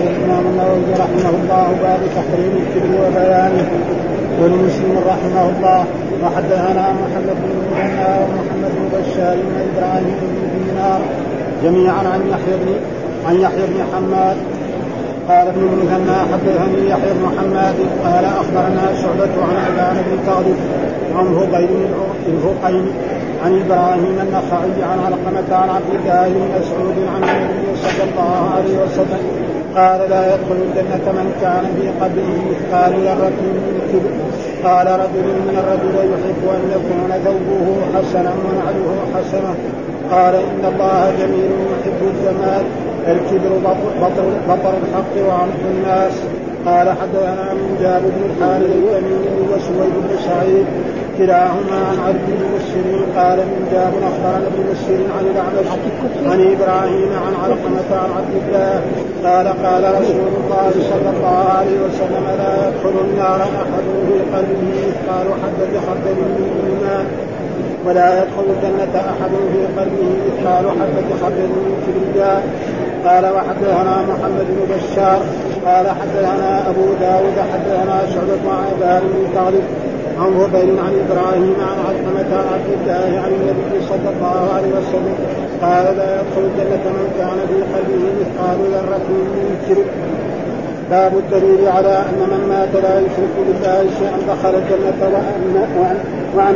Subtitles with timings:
[0.00, 3.68] قال الامام النووي رحمه الله باب تحريم الكبر وبيانه.
[4.40, 5.84] ولمسلم رحمه الله
[6.22, 11.00] وحدثنا محمد بن المثنى ومحمد بن بشار وابراهيم بن دينار
[11.64, 12.68] جميعا عن يحيى بن
[13.26, 14.36] عن يحيى بن حماد.
[15.28, 17.76] قال ابن المثنى حدثني يحيى بن حماد.
[18.04, 20.58] قال أخبرنا شعبة عن ابان بن كاظم
[21.16, 21.70] عن فقيم
[22.28, 22.86] الفقيم
[23.44, 28.74] عن إبراهيم النخعي عن علقمة عن عبد الله بن مسعود عن النبي صلى الله عليه
[28.82, 34.12] وسلم قال لا يدخل الجنة من كان في قلبه مثقال ذرة من كبر
[34.68, 39.54] قال رجل من الرجل يحب أن يكون ثوبه حسنا ونعله حسنة
[40.10, 42.64] قال إن الله جميل يحب الجمال.
[43.06, 43.52] الكبر
[44.00, 46.12] بطر, بطر الحق وعمق الناس.
[46.66, 50.66] قال حدثنا من جابر بن الحارث التميمي وسويد بن سعيد.
[51.20, 55.68] كلاهما عن عبد المسلم قال من جاب أخبرنا ابن مسلم عن الأعمش
[56.30, 58.74] عن إبراهيم عن علقمة عن عبد الله
[59.26, 65.26] قال قال رسول الله صلى الله عليه وسلم لا يدخل النار أحد في قلبه مثقال
[65.42, 67.06] حبه خردل من ايمان
[67.86, 72.42] ولا يدخل الجنة أحد في قلبه مثقال حبة خردل من كبرياء
[73.06, 75.20] قال وحدثنا محمد بن بشار
[75.66, 79.40] قال حدثنا أبو داود حدثنا شعبة عن بن
[80.20, 85.16] عن هبيل عن إبراهيم عن علقمة عبد الله عن النبي صلى الله عليه وسلم
[85.62, 89.84] قال لا يدخل الجنة من كان في قلبه مثقال ذرة من كبر
[90.90, 95.98] باب الدليل على أن من مات لا يشرك بالله شيئا دخل الجنة وان وان,
[96.34, 96.54] وأن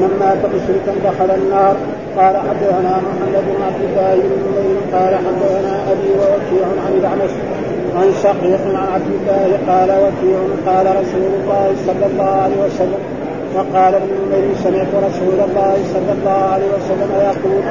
[0.00, 1.76] من مات مشركا دخل النار.
[2.16, 7.30] قال حدثنا محمد بن عبد الله بن قال حدثنا أبي ووكيع عن الأعمش
[7.96, 13.02] عن شقيق عن عبد الله قال وكيع قال رسول الله صلى الله عليه وسلم
[13.54, 17.62] وقال ابن عمر سمعت رسول الله صلى الله عليه وسلم يقول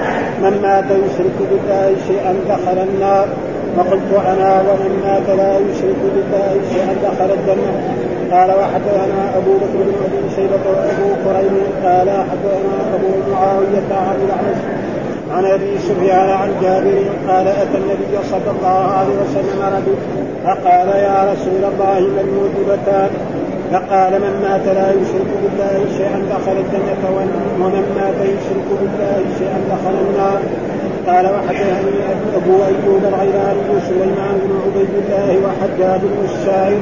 [0.44, 3.28] من مات يشرك بالله شيئا دخل النار.
[3.78, 7.74] فقلت أنا ومن مات لا يشرك بالله شيئا دخل الجنة.
[8.32, 14.62] قال وحدثنا أبو بكر بن أبي شيبة وأبو قريب قال حدثنا أبو معاوية عن الأعمش
[15.36, 19.96] عن أبي سفيان عن جابر قال أتى النبي صلى الله عليه وسلم رجل
[20.46, 23.10] فقال يا رسول الله ما الموجبتان
[23.72, 27.04] فقال من مات لا يشرك بالله شيئا دخل الجنة
[27.60, 30.42] ومن مات يشرك بالله شيئا دخل النار.
[31.08, 32.02] قال وحدثني
[32.36, 36.78] أبو أيوب الغيلاني وسليمان بن عبيد الله وحجاج بن الشاعر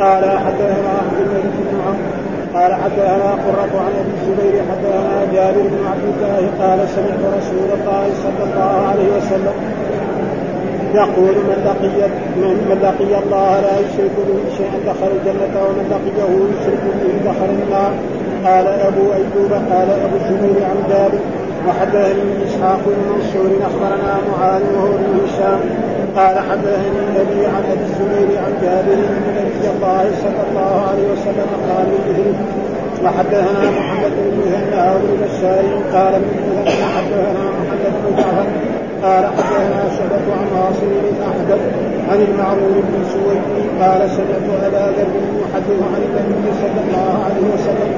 [0.00, 5.86] قال حدثنا عبد الملك بن عمرو قال حدثنا قرة عن أبي الزبير حدثنا جابر بن
[5.90, 9.56] عبد الله قال سمعت رسول الله صلى الله عليه وسلم
[10.94, 12.08] يقول من لقي
[12.40, 17.92] من لقي الله لا يشرك به شيئا دخل الجنة ومن لقيه يشرك به دخل النار.
[18.44, 21.18] قال أبو أيوب قال أبو الزبير عن جابر
[21.68, 25.60] وحدثني إسحاق بن منصور أخبرنا معاذ وهو بن هشام
[26.18, 31.50] قال حدثني النبي عن أبي الزبير عن جابر ان نبي الله صلى الله عليه وسلم
[31.68, 32.34] قال مثله
[33.04, 35.64] وحدثنا محمد بن مثنى وابن بشار
[35.94, 38.46] قال مثنى حدثنا محمد بن جعفر
[39.02, 41.62] قال حدثنا شبك عن واصل بن احدث
[42.10, 43.42] عن المعروف بن سويد
[43.82, 45.12] قال سمعت أبا ذر
[45.42, 47.92] يحدث عن النبي صلى الله عليه وسلم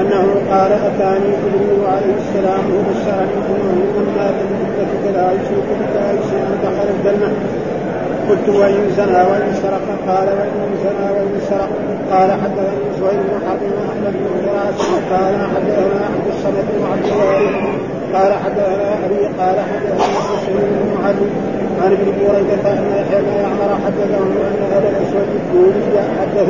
[0.00, 4.66] أنه قال أتاني جبريل عليه السلام وبشرني انه من مات من
[5.16, 7.30] لا يشرك بالله شيئا دخل الجنة.
[8.28, 11.70] قلت وإن زنى وإن سرق قال وإن زنى وإن سرق
[12.12, 14.36] قال حدثني زهير بن حرب وأحمد بن
[15.12, 17.66] قال حدثنا عبد الصمد بن عبد الله
[18.14, 23.70] قال حدثنا أبي قال حدثنا حسين بن علي عن ابن بريدة أن يحيى بن يعمر
[23.84, 26.48] حدثه أن أبا الأسود الدولي حدث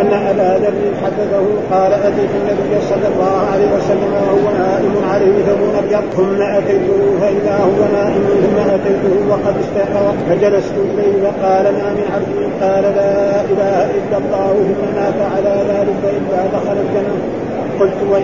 [0.00, 5.62] أن أبا ذر حدثه قال أتيت النبي صلى الله عليه وسلم وهو نائم عليه ثوب
[5.78, 12.06] أبيض ثم أتيته فإذا هو نائم ثم أتيته وقد استيقظ فجلست إليه فقال ما من
[12.14, 16.76] عبد؟ قال لا إله إلا الله ثم مات على ذلك إلا دخل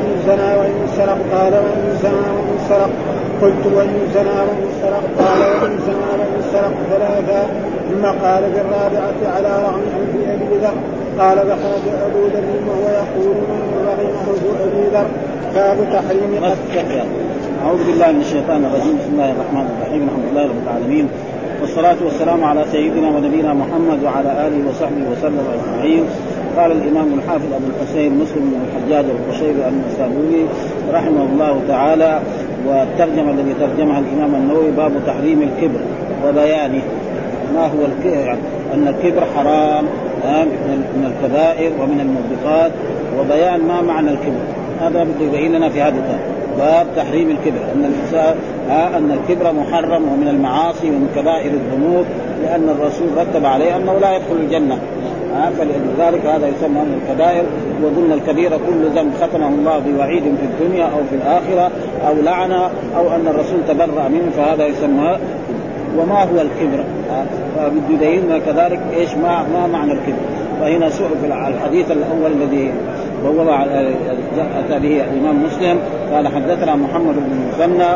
[0.05, 2.91] وإن زنى وإن سرق قال وإن زنى وإن سرق
[3.43, 7.43] قلت وإن زنى وإن سرق قال وإن زنى وإن سرق ثلاثا
[7.91, 10.77] ثم قال في الرابعة على رغم أنف أبي ذر
[11.21, 15.07] قال فخرج أبو ذر وهو يقول من رغم أبي ذر
[15.55, 16.45] باب تحريم
[17.67, 18.97] أعوذ بالله من الشيطان الرجيم.
[19.01, 20.03] بسم الله الرحمن الرحيم.
[20.09, 21.09] الحمد لله رب العالمين.
[21.61, 26.05] والصلاة والسلام على سيدنا ونبينا محمد وعلى آله وصحبه وسلم أجمعين.
[26.57, 30.47] قال الإمام الحافظ أبو الحسين مسلم بن الحجاج القشيري النسابوري
[30.93, 32.21] رحمه الله تعالى
[32.67, 35.81] والترجمه الذي ترجمها الإمام النووي باب تحريم الكبر
[36.27, 36.83] وبيانه.
[37.55, 38.39] ما هو الكبر؟ يعني
[38.75, 39.85] أن الكبر حرام
[40.97, 42.73] من الكبائر ومن الموبقات
[43.19, 44.43] وبيان ما معنى الكبر.
[44.81, 46.21] هذا بده يبين لنا في هذا الباب.
[46.59, 47.61] باب تحريم الكبر.
[47.75, 48.35] أن الإنسان
[48.69, 52.05] ها أن الكبر محرم ومن المعاصي ومن كبائر الذنوب
[52.43, 54.79] لأن الرسول رتب عليه أنه لا يدخل الجنة.
[55.59, 57.45] فلذلك هذا يسمى من الكبائر
[57.83, 61.71] وقلنا الكبيرة كل ذنب ختمه الله بوعيد في الدنيا أو في الآخرة
[62.09, 65.19] أو لعنة أو أن الرسول تبرأ منه فهذا يسمى
[65.99, 66.85] وما هو الكبر.
[67.57, 70.23] فبده كذلك إيش ما ما معنى الكبر.
[70.61, 72.73] فهنا سئل الحديث الأول الذي
[73.27, 73.67] وهو
[74.59, 75.79] اتى به الإمام مسلم.
[76.13, 77.89] قال حدثنا محمد بن المثنى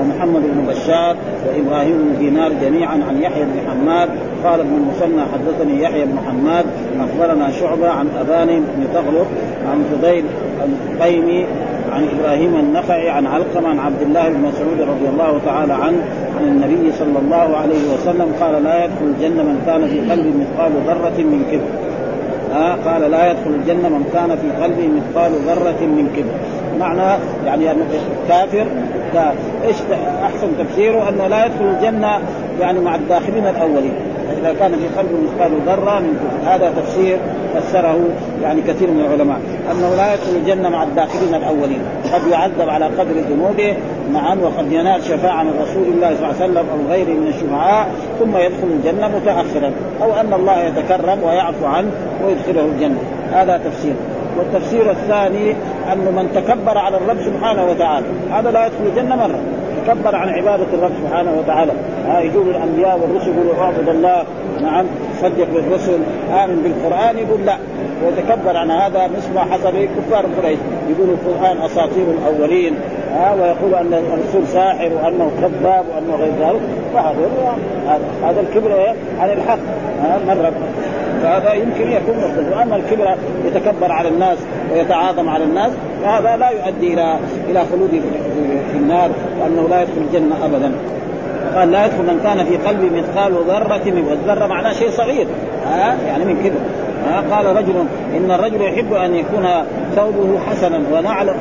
[0.00, 4.08] ومحمد بن بشار وإبراهيم بن دينار جميعا عن يحيى بن حماد.
[4.44, 6.64] قال ابن المثنى حدثني يحيى بن حماد.
[7.00, 9.26] أخبرنا شعبة عن ابان بن تغلب
[9.70, 10.24] عن فضيل
[10.64, 11.46] القيمي
[11.92, 15.98] عن إبراهيم النخعي عن علقمة عن عبد الله بن مسعود رضي الله تعالى عنه
[16.38, 20.72] عن النبي صلى الله عليه وسلم قال لا يدخل الجنة من كان في قلبه مثقال
[20.86, 21.87] ذرة من كبر.
[22.54, 26.32] آه قال لا يدخل الجنة من كان في قلبه مثقال ذرة من كبر.
[26.80, 27.64] معنى يعني
[28.28, 28.66] كافر.
[29.64, 29.76] إيش
[30.22, 32.20] أحسن تفسيره؟ أنه لا يدخل الجنة
[32.60, 33.94] يعني مع الداخلين الأولين.
[34.40, 37.18] إذا كان في قلبه مثقال ذرة من كفر هذا تفسير
[37.54, 37.98] فسره
[38.42, 39.38] يعني كثير من العلماء.
[39.72, 41.80] أنه لا يدخل الجنة مع الداخلين الأولين.
[42.12, 43.76] قد يعذب على قدر ذنوبه
[44.12, 47.88] نعم وقد ينال شفاعة من رسول الله صلى الله عليه وسلم أو غيره من الشفعاء
[48.18, 49.72] ثم يدخل الجنة متاخرا.
[50.02, 51.90] أو أن الله يتكرم ويعفو عنه
[52.26, 52.98] ويدخله الجنة.
[53.32, 53.94] هذا تفسير.
[54.38, 55.54] والتفسير الثاني
[55.92, 59.40] انه من تكبر على الرب سبحانه وتعالى هذا لا يدخل الجنة مرة.
[59.86, 61.72] تكبر عن عبادة الرب سبحانه وتعالى.
[62.08, 64.24] ها يجوا الأنبياء والرسل يقولوا اعبد الله.
[64.62, 64.86] نعم
[65.20, 65.98] صدق بالرسل.
[66.44, 67.56] آمن بالقرآن؟ يقول لا.
[68.04, 70.58] ويتكبر عن هذا مثل ما حصل كفار قريش.
[70.90, 72.74] يقولوا القرآن أساطير الأولين.
[73.14, 76.60] ها ويقول أن الرسول ساحر وأنه كذاب وأنه غير ذلك.
[76.94, 77.18] فهذا
[78.22, 78.40] هذا.
[78.40, 79.58] الكبر عن الحق.
[80.26, 80.52] مره
[81.22, 83.14] فهذا يمكن يكون مفضل واما الكبر
[83.44, 84.38] يتكبر على الناس
[84.72, 85.72] ويتعاظم على الناس
[86.02, 87.18] فهذا لا يؤدي إلى
[87.50, 87.90] إلى خلود
[88.72, 89.10] في النار
[89.40, 90.72] وأنه لا يدخل الجنة ابدا.
[91.54, 95.26] قال لا يدخل من كان في قلبه مثقال ذرة من والذرة معناه شيء صغير.
[95.66, 96.60] ها؟ يعني من كبر.
[97.08, 97.84] ها؟ قال رجل
[98.16, 99.46] إن الرجل يحب أن يكون
[99.96, 101.34] ثوبه حسنا ونعله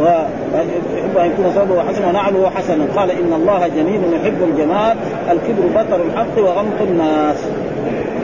[0.00, 2.84] ويحب أن يكون ثوبه حسنا ونعله حسنا.
[2.96, 4.96] قال إن الله جميل يحب الجمال
[5.30, 7.36] الكبر بطر الحق وغمط الناس.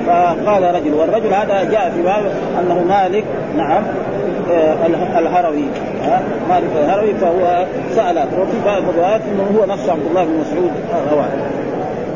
[0.07, 3.25] فقال رجل والرجل هذا جاء في باب أنه مالك.
[3.57, 3.83] نعم.
[5.19, 5.65] الهروي.
[6.49, 10.71] مالك الهروي فهو سأل وفي بعض الروايات إنه هو نفس عبد الله بن مسعود.
[11.13, 11.29] رواه.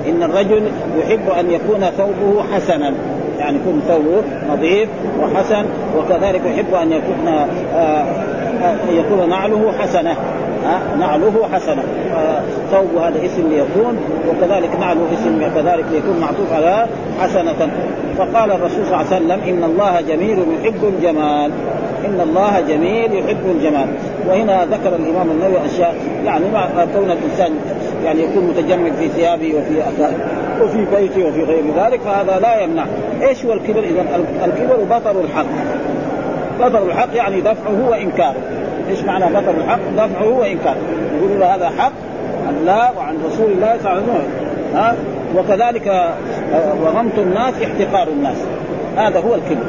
[0.09, 0.63] إن الرجل
[0.99, 2.95] يحب أن يكون ثوبه حسنا.
[3.39, 4.23] يعني يكون ثوبه
[4.55, 4.89] نظيف
[5.21, 5.65] وحسن
[5.99, 7.47] وكذلك يحب أن يكون آه،
[7.77, 10.17] آه، يكون نعله حسنة.
[10.99, 11.83] نعله حسنة.
[12.71, 13.99] ثوب هذا اسم ليكون
[14.29, 16.87] وكذلك نعله اسم كذلك ليكون معطوف على
[17.21, 17.71] حسنة.
[18.19, 21.51] فقال الرسول صلى الله عليه وسلم إن الله جميل يحب الجمال.
[22.07, 23.87] إن الله جميل يحب الجمال.
[24.29, 27.53] وهنا ذكر الإمام النووي أشياء يعني مع كون الإنسان
[28.05, 29.83] يعني يكون متجمل في ثيابه وفي
[30.63, 32.85] وفي بيته وفي غير ذلك فهذا لا يمنع.
[33.23, 34.05] إيش هو الكبر؟ إذا
[34.45, 35.47] الكبر بطر الحق.
[36.61, 38.37] بطر الحق يعني دفعه وإنكاره.
[38.91, 40.77] إيش معنى بطر الحق؟ دفعه وإنكاره.
[41.19, 41.93] يقول له هذا حق
[42.49, 44.25] عن الله وعن رسول الله صلى الله عليه وسلم.
[44.75, 44.95] ها؟
[45.37, 48.37] وكذلك آه، وغمط الناس احتقار الناس.
[48.97, 49.67] هذا هو الكبر.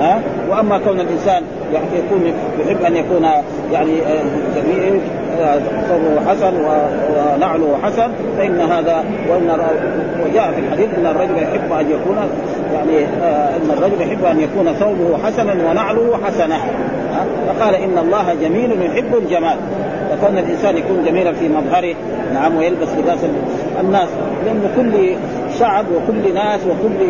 [0.00, 0.20] ها؟
[0.50, 1.42] وأما كون الإنسان
[1.74, 3.26] يعني يكون يحب أن يكون
[3.72, 4.22] يعني آه،
[4.56, 5.00] جميل
[5.88, 8.08] ثوبه آه، حسن ونعله حسن
[8.38, 9.50] فإن هذا وإن
[10.26, 12.16] وجاء في الحديث إن الرجل يحب أن يكون
[12.74, 13.04] يعني
[13.56, 16.56] إن الرجل يحب أن يكون ثوبه حسنا ونعله حسنة.
[17.46, 19.56] فقال إن الله جميل يحب الجمال.
[20.10, 21.94] فكون الإنسان يكون جميلا في مظهره
[22.34, 23.18] نعم ويلبس لباس
[23.80, 24.08] الناس
[24.44, 25.14] لأن كل
[25.58, 27.06] شعب وكل ناس وكل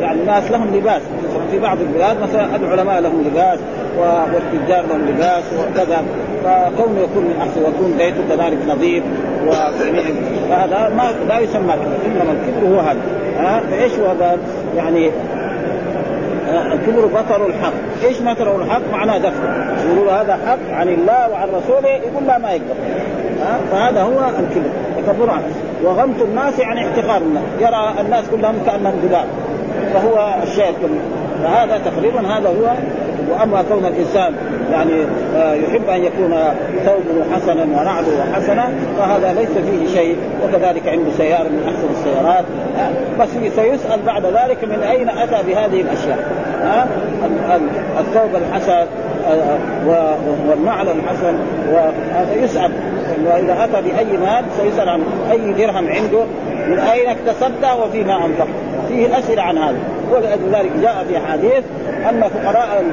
[0.00, 1.02] يعني ناس لهم لباس.
[1.50, 3.58] في بعض البلاد مثلا العلماء لهم لباس.
[3.98, 6.02] والتجار لهم لباس وكذا.
[6.44, 9.04] فكونه يكون من أحسن ويكون بيته كذلك نظيف
[10.48, 13.00] فهذا ما لا يسمى كبر إنما الكبر هو هذا.
[13.38, 14.38] ها؟ فإيش هو قال
[14.76, 15.10] يعني
[16.72, 17.72] الكبر بطر الحق،
[18.04, 19.44] إيش بطر الحق؟ معناه دفع،
[19.86, 22.74] يقولوا هذا حق عن الله وعن رسوله يقول لا ما يقدر.
[23.70, 25.30] فهذا هو الكبر، تكبر
[25.84, 29.26] وغمط الناس يعني احتقار الناس، يرى الناس كلهم كأنهم ذباب،
[29.94, 31.00] فهو الشيء كله،
[31.42, 32.74] فهذا تقريبا هذا هو
[33.30, 34.34] وأما كون الإنسان
[34.72, 34.92] يعني
[35.36, 36.34] آه، يحب أن يكون
[36.84, 42.44] ثوبه حسنا ونعله حسنا فهذا ليس فيه شيء وكذلك عنده سيارة من أحسن السيارات
[42.78, 46.18] آه، بس سيسأل بعد ذلك من أين أتى بهذه الأشياء؟
[46.62, 46.86] ها
[48.00, 48.86] الثوب الحسن
[49.28, 49.58] آه،
[50.48, 51.34] والنعل الحسن
[51.72, 52.70] وهذا يسأل.
[53.26, 56.24] وإذا أتى بأي مال سيسأل عن أي درهم عنده
[56.68, 59.78] من أين اكتسبته وفيما انفقت فيه اسئله عن هذا.
[60.12, 61.64] ولذلك جاء في حديث
[62.10, 62.84] أن فقراء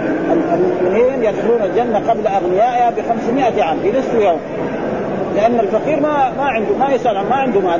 [0.53, 4.39] المؤمنين يدخلون الجنة قبل أغنيائها ب 500 عام في نصف يوم.
[5.35, 7.79] لأن الفقير ما ما عنده ما يسأل ما عنده مال.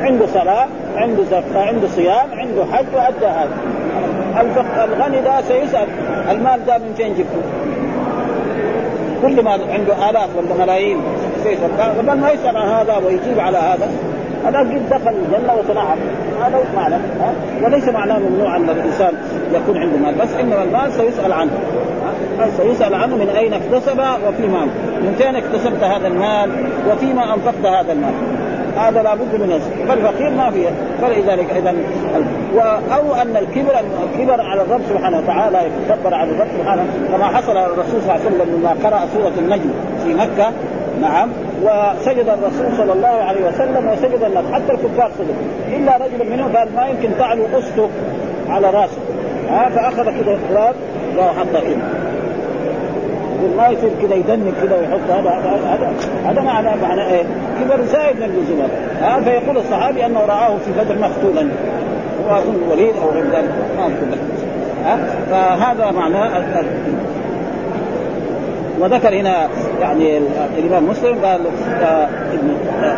[0.00, 3.56] عنده صلاة عنده زكاة عنده صيام عنده حج وأدى هذا.
[4.84, 5.86] الغني ده سيسأل
[6.30, 7.42] المال ده من فين جبته؟
[9.22, 10.98] كل ما عنده آلاف ولا ملايين
[11.44, 11.70] سيسأل.
[12.20, 13.88] ما يسأل عن هذا ويجيب على هذا.
[14.44, 15.98] هذا قد دخل الجنة وتنعم
[16.42, 16.96] هذا معنى
[17.62, 19.12] وليس معناه ممنوع ان الإنسان
[19.54, 21.50] يكون عنده مال بس إنما المال سيسأل عنه
[22.56, 24.64] سيسأل عنه من أين اكتسب وفيما
[25.00, 26.50] من فين اكتسبت هذا المال
[26.90, 28.14] وفيما أنفقت هذا المال.
[28.76, 30.68] هذا لابد من يسر فالفقير ما فيه.
[31.02, 31.74] فلذلك إذا
[32.94, 33.72] أو أن الكبر
[34.04, 38.24] الكبر على الرب سبحانه وتعالى يتكبر على الرب سبحانه كما حصل الرسول صلى الله عليه
[38.24, 39.70] وسلم لما قرأ سورة النجم
[40.04, 40.52] في مكة.
[41.00, 41.28] نعم.
[41.62, 44.44] وسجد الرسول صلى الله عليه وسلم وسجد الناس.
[44.52, 45.76] حتى الكفار سجدوا.
[45.76, 47.88] إلا رجل منهم قال ما يمكن تعلو استه
[48.48, 48.98] على رأسه.
[49.50, 50.74] ها فأخذ كذا التراب
[51.18, 51.76] وحطه كذا
[53.42, 55.10] يقول ما يصير كذا يدنك كذا ويحط.
[55.10, 55.30] هذا
[55.72, 55.92] هذا
[56.26, 57.22] هذا معنى معنى إيه؟
[57.60, 58.68] كبر زائد من اللزوم
[59.02, 61.48] ها فيقول الصحابي أنه رآه في بدر مقتولا
[62.28, 63.50] هو اظن وليد أو غير ذلك.
[63.76, 64.18] ما اذكر
[65.30, 66.38] فهذا معناه
[68.82, 69.48] وذكر هنا
[69.80, 70.18] يعني
[70.58, 71.40] الإمام مسلم قال
[71.82, 72.08] آه،
[72.82, 72.96] آه،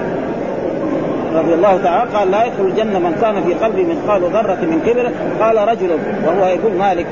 [1.34, 5.10] رضي الله تعالى قال لا يدخل الجنة من كان في قلبه مثقال ذرة من كبر.
[5.40, 5.90] قال رجل
[6.26, 7.06] وهو يقول مالك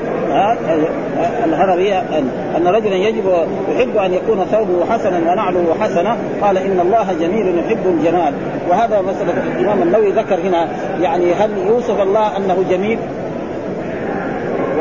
[1.45, 1.93] الهروي
[2.57, 3.23] أن رجلا يجب
[3.75, 8.33] يحب أن يكون ثوبه حسنا ونعله حسنا قال إن الله جميل يحب الجمال.
[8.69, 10.67] وهذا مسألة الإمام النووي ذكر هنا
[11.01, 12.99] يعني هل يوصف الله أنه جميل؟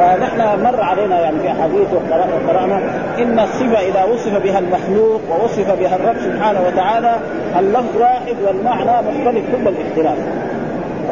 [0.03, 2.81] ونحن مر علينا يعني في أحاديث وقرأنا
[3.19, 7.17] إن الصفه إذا وصف بها المخلوق ووصف بها الرب سبحانه وتعالى
[7.59, 10.19] اللفظ واحد والمعنى مختلف كل الاختلاف.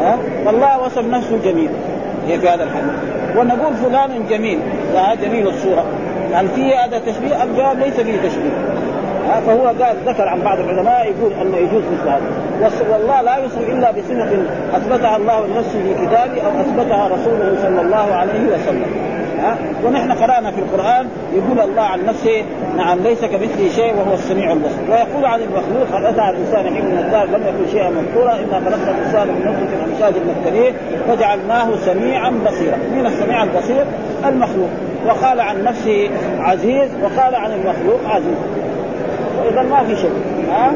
[0.02, 1.70] ها؟ فالله وصف نفسه جميل.
[2.28, 2.92] هي في هذا الحديث.
[3.36, 4.58] ونقول فلان جميل.
[4.94, 5.84] لا جميل الصورة.
[6.32, 8.50] هل فيه هذا تشبيه؟ الجواب ليس فيه تشبيه.
[9.46, 12.49] فهو قال ذكر عن بعض العلماء يقول أنه يجوز مثل هذا.
[12.90, 14.42] والله لا يوصف إلا بصفه
[14.76, 18.84] أثبتها الله لنفسه في كتابه أو أثبتها رسوله صلى الله عليه وسلم.
[19.40, 22.44] ها؟ ونحن قرأنا في القرآن يقول الله عن نفسه
[22.76, 24.90] نعم ليس كمثله شيء وهو السميع البصير.
[24.90, 28.90] ويقول عن المخلوق هل أتى الإنسان حين من الدار لم يكن شيئا مذكورا؟ إنا خلقنا
[28.90, 30.72] الإنسان من نطفة أمشاج نبتليه
[31.08, 32.76] فجعلناه سميعا بصيرا.
[32.76, 33.84] من السميع البصير؟
[34.26, 34.70] المخلوق.
[35.06, 38.38] وقال عن نفسه عزيز وقال عن المخلوق عزيز.
[39.52, 40.12] إذا ما في شيء.
[40.50, 40.72] ها؟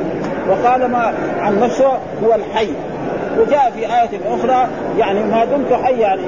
[0.49, 1.89] وقال ما عن نفسه
[2.25, 2.69] هو الحي.
[3.39, 6.23] وجاء في آية أخرى يعني ما دمت حيا يعني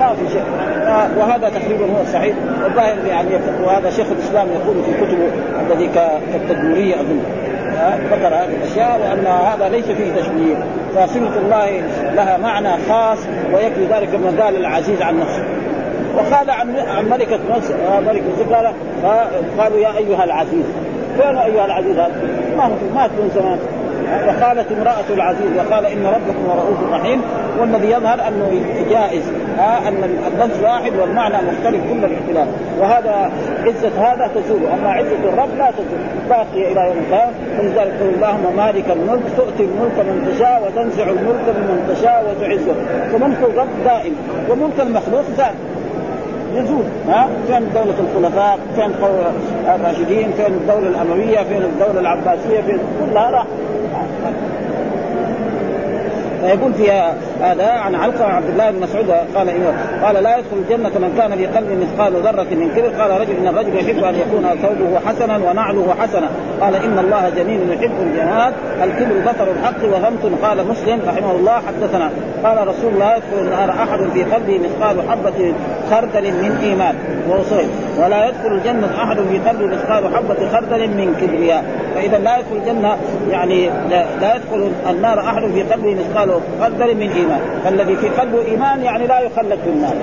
[0.00, 0.44] ما في شيء.
[1.18, 2.36] وهذا تقريبا هو الصحيح.
[2.64, 3.28] والظاهر يعني
[3.64, 5.28] وهذا شيخ الإسلام يقول في كتبه
[5.66, 7.20] الذي كالتدميرية أظن.
[8.12, 10.56] ذكر هذه الأشياء وأن هذا ليس فيه تشبيه.
[10.96, 11.82] فصفه الله
[12.14, 13.18] لها معنى خاص
[13.54, 15.44] ويكفي ذلك كما قال العزيز عن نفسه.
[16.16, 16.68] وقال عن
[17.10, 17.38] ملكة
[18.00, 18.72] ملكة مصر قال
[19.58, 20.64] قالوا يا أيها العزيز.
[21.16, 22.12] فين ايها العزيز هذا؟
[22.56, 23.58] ما مات من زمان.
[24.26, 27.22] وقالت امرأة العزيز وقال إن ربكم رؤوف رحيم
[27.60, 28.50] والذي يظهر أنه
[28.90, 29.22] جائز
[29.88, 32.48] أن اللفظ واحد والمعنى مختلف كل الاختلاف.
[32.80, 33.30] وهذا
[33.64, 36.00] عزة هذا تزول أما عزة الرب لا تزول.
[36.28, 37.32] باقية إلى يوم القيامة.
[37.58, 42.74] فلذلك قل اللهم مالك الملك تؤتي الملك من تشاء وتنزع الملك ممن تشاء وتعزه.
[43.12, 44.14] فملك الرب دائم
[44.50, 45.71] وملك المخلوق زائد
[46.54, 48.90] يزول ها؟ فين دولة الخلفاء؟ فين
[49.74, 53.46] الراشدين؟ فين الدولة الأموية؟ فين الدولة العباسية؟ فين كلها راح.
[56.42, 60.88] فيقول فيها هذا عن علقمة عبد الله بن مسعود قال إيه قال لا يدخل الجنة
[60.88, 63.02] من كان في قلبه مثقال ذرة من كبر.
[63.02, 66.28] قال رجل إن الرجل يحب أن يكون ثوبه حسنا ونعله حسنا.
[66.60, 72.10] قال إن الله جميل يحب الجمال الكبر بطر الحق وغمت قال مسلم رحمه الله حدثنا.
[72.44, 75.54] قال رسول الله يدخل النار أحد في قلبه مثقال حبة
[75.90, 76.94] خردل من إيمان.
[77.28, 77.42] وهو
[77.98, 82.96] ولا يدخل الجنة أحد في قلبه مثقال حبة خردل من كبرياء فإذا لا يدخل الجنة
[83.30, 87.40] يعني لا, لا يدخل النار أحد في قلبه مثقال خردل من إيمان.
[87.64, 89.94] فالذي في قلبه إيمان يعني لا يخلد في النار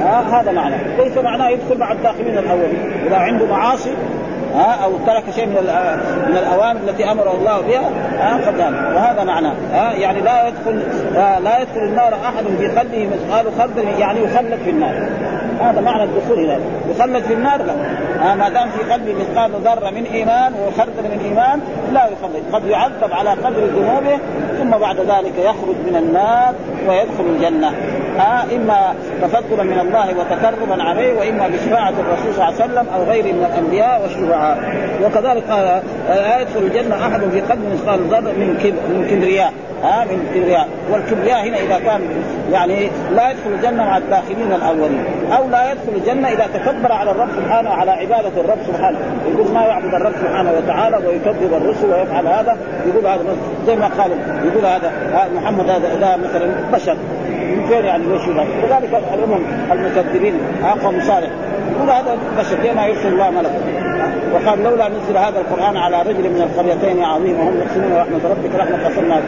[0.00, 0.76] ها هذا معنى.
[0.98, 3.92] ليس معناه يدخل مع الداخلين الاولين إذا عنده معاصي
[4.54, 5.54] ها أو ترك شيء من
[6.28, 8.58] من الأوامر التي امره الله بها ها قد
[8.94, 10.82] وهذا معناه ها يعني لا يدخل
[11.44, 15.08] لا يدخل النار أحد في قلبه مثقال خردل يعني يخلد في النار.
[15.60, 16.58] هذا معنى الدخول هنا
[16.90, 17.72] يخلد في النار؟ لا.
[18.20, 21.60] ها ما دام في قلبه مثقال ذرة من إيمان وخردل من إيمان
[21.92, 22.42] لا يخلد.
[22.52, 24.18] قد يعذب على قدر ذنوبه
[24.58, 26.54] ثم بعد ذلك يخرج من النار
[26.88, 27.72] ويدخل الجنة.
[28.18, 33.02] ها إما تفضلا من الله وتكرما عليه وإما بشفاعة الرسول صلى الله عليه وسلم أو
[33.02, 34.58] غيره من الأنبياء والشفعاء.
[35.04, 39.52] وكذلك قال لا يدخل الجنة أحد في قلب مثقال ذرة من كبرياء.
[39.84, 42.00] ها من الكبرياء والكبرياء هنا إذا كان
[42.52, 47.28] يعني لا يدخل الجنة مع الداخلين الأولين أو لا يدخل الجنة إذا تكبر على الرب
[47.36, 48.98] سبحانه على عبادة الرب سبحانه.
[49.34, 53.36] يقول ما يعبد الرب سبحانه وتعالى ويكذب الرسل ويفعل هذا؟ يقول هذا
[53.66, 54.10] زي ما قال
[54.44, 54.92] يقول هذا
[55.36, 56.96] محمد هذا ده مثلا بشر.
[57.28, 58.22] من فين يعني ليش
[58.62, 59.40] كذلك الأمم
[59.72, 60.34] المكذبين
[60.82, 61.30] قوم صالح.
[61.72, 63.50] يقول هذا بشر كما يرسل الله ملك
[64.34, 68.88] وقال لولا نزل هذا القرآن على رجل من القريتين عظيم وهم يقسمون رحمة ربك رحمة
[68.88, 69.20] قسمنا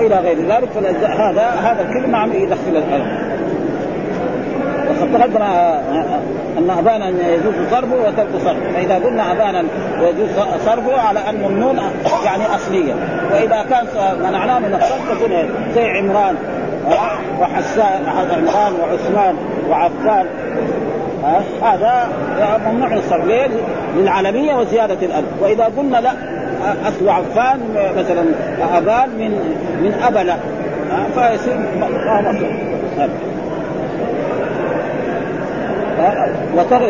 [0.00, 0.68] إلى غير ذلك
[1.00, 3.28] فهذا هذا الكلمة عم يدخل الايه
[4.88, 5.42] وقد تقدم
[6.58, 8.72] أن أبانا يجوز صرفه وترك صرفه.
[8.74, 9.64] فإذا قلنا أبانا
[10.00, 10.28] يجوز
[10.64, 11.76] صرفه على أن النون
[12.24, 12.94] يعني اصليه
[13.32, 13.86] وإذا كان
[14.20, 15.30] منعناه من الصرف تكون
[15.74, 16.36] زي عمران
[17.40, 19.34] وحسان عمران وعثمان
[19.70, 20.26] وعفان.
[21.62, 22.08] هذا
[22.66, 23.48] ممنوع الصرف ليه؟
[23.96, 25.26] للعالميه وزيادة الألف.
[25.40, 26.12] وإذا قلنا لا
[26.88, 27.60] اصل عفان
[27.96, 28.24] مثلا
[28.78, 29.30] ابان من
[29.82, 30.36] من أبلة.
[31.14, 31.88] فيصير ما
[36.56, 36.82] مصر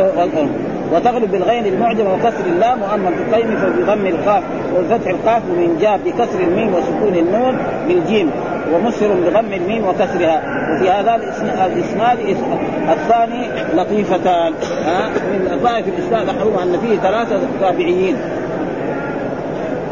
[0.92, 4.42] وتغلب بالغين المعجم وكسر اللام وأما بالقيم فبضم القاف
[4.76, 7.58] وفتح القاف منجاب بكسر الميم وسكون النون
[7.88, 8.30] وبالجيم.
[8.74, 10.42] ومسهر بضم الميم وكسرها.
[10.74, 12.18] وفي هذا الاسناد
[12.88, 14.52] الثاني لطيفتان.
[14.86, 18.16] ها؟ من لطائف الاسناد احدهما أن فيه ثلاثة تابعيين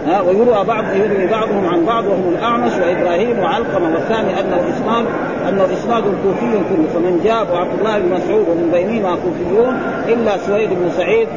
[0.06, 3.94] ها؟ ويروى بعض يروي بعضهم عن بعض وهم الأعمش وإبراهيم وعلقمة.
[3.94, 5.04] والثاني أن الاسناد
[5.48, 9.78] انه اسناد كوفي كله فمنجاب وعبد الله بن مسعود ومن بينهما كوفيون
[10.08, 11.28] إلا سويد بن سعيد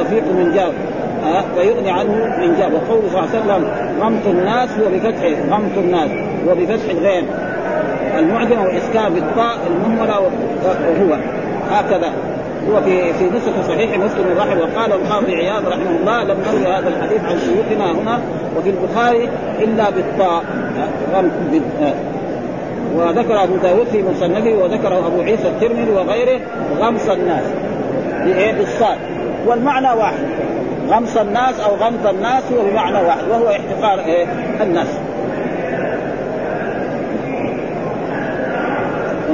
[0.00, 0.72] رفيق من جاب.
[1.56, 2.72] فيغني عنه من جاب.
[2.72, 3.64] وقوله صلى الله عليه وسلم
[4.00, 6.10] غمط الناس هو بفتح غمط الناس.
[6.46, 7.26] هو بفتح الغين
[8.18, 11.16] المعجم واسكان بالطاء المهملة وهو.
[11.70, 12.12] هكذا.
[12.70, 16.88] هو في في نسخ صحيح مسلم رحمه وقال القاضي عياض رحمه الله لم نروي هذا
[16.88, 18.20] الحديث عن شيوخنا هنا
[18.56, 20.44] وفي البخاري إلا بالطاء.
[22.96, 26.40] وذكر أبو داود في مصنفه وذكره أبو عيسى الترمذي وغيره
[26.78, 27.44] غمص الناس.
[28.58, 28.98] بالصاد.
[29.46, 30.26] والمعنى واحد.
[30.88, 34.26] غمص الناس أو غمط الناس هو بمعنى واحد وهو احتقار إيه؟
[34.60, 34.88] الناس.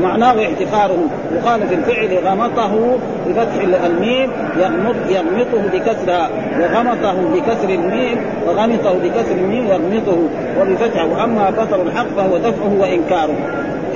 [0.03, 8.93] ومعناه احتقارهم وقال في الفعل غمطه بفتح الميم يغمط يغمطه بكسرها وغمطه بكسر الميم وغمطه
[8.93, 10.19] بكسر الميم يغمطه
[10.61, 11.07] وبفتحه.
[11.07, 13.35] واما بطر الحق فهو دفعه وإنكاره.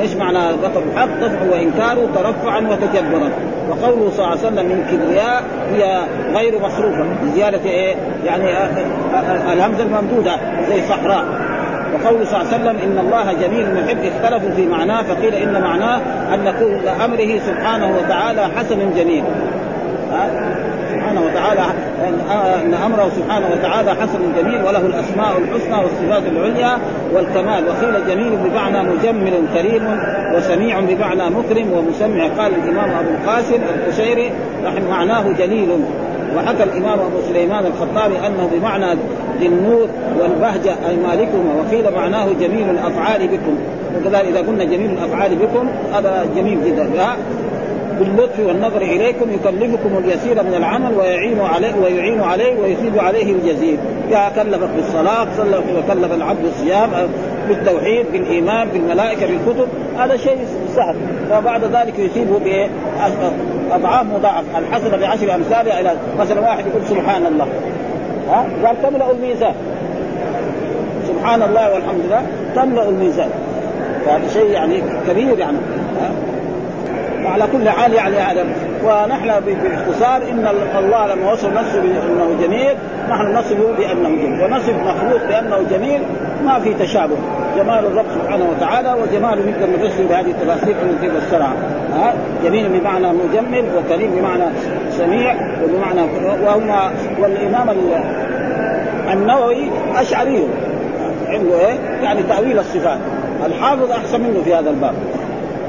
[0.00, 3.30] إيش معنى بطر الحق؟ دفعه وإنكاره ترفعا وتجبرا
[3.70, 6.00] وقوله صلى الله عليه وسلم من كبرياء هي
[6.34, 7.04] غير مصروفة.
[7.22, 7.94] بزياده إيه؟
[8.26, 8.44] يعني
[9.52, 10.36] الهمزة الممدودة
[10.68, 11.24] زي صحراء.
[11.94, 16.00] وقوله صلى الله عليه وسلم إن الله جميل محب اختلفوا في معناه فقيل إن معناه
[16.34, 19.24] أن كل أمره سبحانه وتعالى حسن جميل.
[20.92, 21.62] سبحانه وتعالى
[22.64, 26.78] إن أمره سبحانه وتعالى حسن جميل وله الأسماء الحسنى والصفات العليا
[27.12, 27.64] والكمال.
[27.68, 30.00] وقيل جميل بمعنى مجمل كريم
[30.34, 34.32] وسميع بمعنى مكرم ومسمع قال الإمام أبو القاسم القشيري
[34.90, 35.68] معناه جليل
[36.36, 38.98] وحكى الإمام أبو سليمان الخطابي أنه بمعنى
[39.40, 39.88] ذي النور
[40.20, 43.56] والبهجة أي مالكهما وقيل معناه جميل الأفعال بكم.
[43.96, 46.90] وكذلك إذا قلنا جميل الأفعال بكم هذا جميل جدا.
[47.98, 53.78] باللطف والنظر إليكم يكلفكم اليسير من العمل ويعين عليه ويعين عليه ويثيب عليه الجزيل.
[54.10, 55.26] يا كلفك بالصلاة
[55.78, 56.90] وكلف العبد الصيام
[57.48, 60.38] بالتوحيد بالإيمان بالملائكة بالكتب هذا شيء
[60.74, 60.96] سهل.
[61.30, 62.38] فبعد ذلك يثيبه
[63.70, 64.44] باضعاف مضاعف.
[64.58, 67.46] الحسنة بعشر أمثالها إلى مثلا واحد يقول سبحان الله.
[68.30, 69.54] ها؟ قال تملأ الميزان.
[71.08, 72.22] سبحان الله والحمد لله
[72.54, 73.30] تملأ الميزان.
[74.06, 75.56] فهذا شيء يعني كبير يعني؟
[77.24, 78.44] وعلى كل حال يعني هذا
[78.86, 82.74] ونحن باختصار إن الله لما وصف نفسه بأنه جميل
[83.10, 86.00] نحن نصفه بأنه جميل ونصف مخلوق بأنه جميل
[86.44, 87.16] ما في تشابه.
[87.56, 91.52] جمال الرب سبحانه وتعالى وجماله نقدر نفسر بهذه التفاسير التي فسرها
[91.92, 94.44] ها؟ جميل بمعنى مجمل وكريم بمعنى
[94.90, 96.00] سميع وبمعنى
[96.46, 96.70] وهم
[97.20, 97.68] والإمام
[99.12, 100.48] النووي أشعري.
[101.28, 102.98] عنده إيه؟ يعني تأويل الصفات.
[103.46, 104.94] الحافظ أحسن منه في هذا الباب.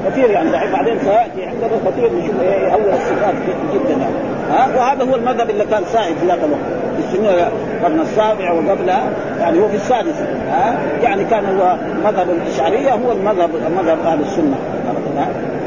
[0.06, 3.34] كثير يعني بعدين سيأتي عندنا كثير نشوف إيه يأول الصفات
[3.74, 4.14] جدا يعني.
[4.50, 6.60] ها؟ وهذا هو المذهب اللي كان سائد في ذاك الوقت.
[6.96, 7.30] في السنة
[7.78, 10.14] القرن السابع وقبلها يعني هو في السادس.
[10.50, 13.50] ها؟ يعني كان هو مذهب الأشعرية هو المذهب
[13.82, 14.56] مذهب أهل السنة.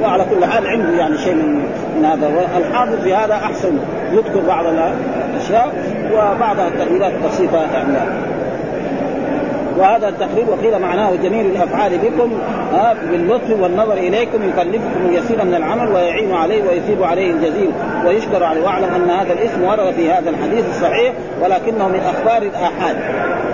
[0.04, 1.66] وعلى كل حال عنده يعني شيء من
[1.98, 2.28] من هذا.
[2.56, 3.78] والحافظ في هذا أحسن.
[4.12, 5.74] يذكر بعض الأشياء
[6.14, 7.98] وبعض التاويلات بسيطة يعني.
[9.82, 12.32] وهذا التقرير وقيل معناه جميل الأفعال بكم
[12.74, 17.72] ها باللطف والنظر إليكم يكلفكم اليسير من العمل ويعين عليه ويثيب عليه الجزيل.
[18.06, 22.96] ويشكر عليه واعلم أن هذا الاسم ورد في هذا الحديث الصحيح ولكنه من أخبار الآحاد.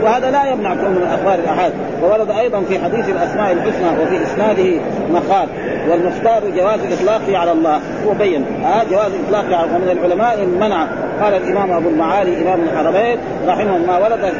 [0.03, 1.73] وهذا لا يمنع كونه من أخبار الآحاد.
[2.03, 5.47] وورد أيضا في حديث الأسماء الحسنى وفي إسناده مقال
[5.89, 7.79] والمختار جواز إطلاقه على الله.
[8.07, 10.87] هو بين ها جواز إطلاقه على ومن العلماء منع
[11.21, 14.33] قال الإمام أبو المعالي إمام الحرمين رحمه ما ورد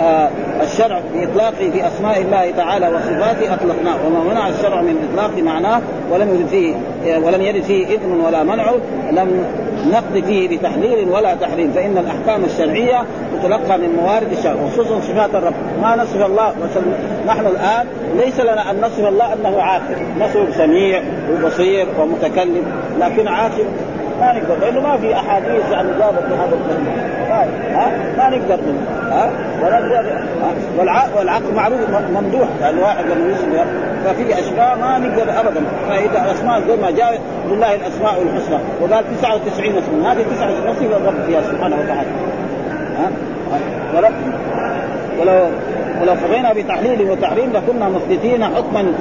[0.00, 0.30] آه،
[0.62, 3.96] الشرع بإطلاقه في أسماء الله تعالى وصفاته أطلقناه.
[4.06, 6.74] وما منع الشرع من إطلاق معناه ولم يرد فيه
[7.18, 8.72] ولم يرد فيه إثم ولا منع
[9.12, 9.44] لم
[9.92, 11.72] نقضي فيه بتحليل ولا تحريم.
[11.74, 13.02] فإن الأحكام الشرعية
[13.42, 15.54] تتلقى من موارد الشرع وخصوصا صفات الرب.
[15.82, 16.52] ما نصف الله
[17.26, 19.96] نحن الآن ليس لنا أن نصف الله أنه عاقل.
[20.20, 21.02] نصف سميع
[21.32, 22.64] وبصير ومتكلم
[23.00, 23.64] لكن عاقل.
[24.20, 26.86] ما نقدر لأنه ما في أحاديث يعني جابت بهذا الكلام.
[27.74, 28.58] ها؟ ما نقدر
[29.10, 29.30] ها؟
[29.62, 30.04] ونقدر
[31.16, 31.80] والعقل معروف
[32.14, 33.64] ممدوح يعني واحد لما يسمع
[34.04, 35.60] ففي أشياء ما نقدر ابدا.
[35.88, 40.06] فإذا الأسماء زي ما جاء لله الأسماء الحسنى وقال 99 اسم.
[40.06, 42.10] هذه 99 اسم الرب فيها سبحانه وتعالى.
[42.98, 43.10] ها؟
[45.20, 45.48] ولو
[46.02, 48.92] ولو قضينا بتحليل وتحريم لكنا مثبتين حكما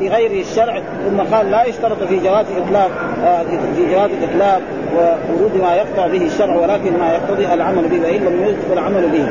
[0.00, 0.80] بغير الشرع.
[1.10, 2.90] ثم قال لا يشترط في جواز إطلاق
[3.24, 3.42] آه
[3.76, 4.60] في جواز الاطلاق
[4.96, 9.26] وورود ما يقطع به الشرع ولكن ما يقتضي العمل به وإن لم يذكر العمل به.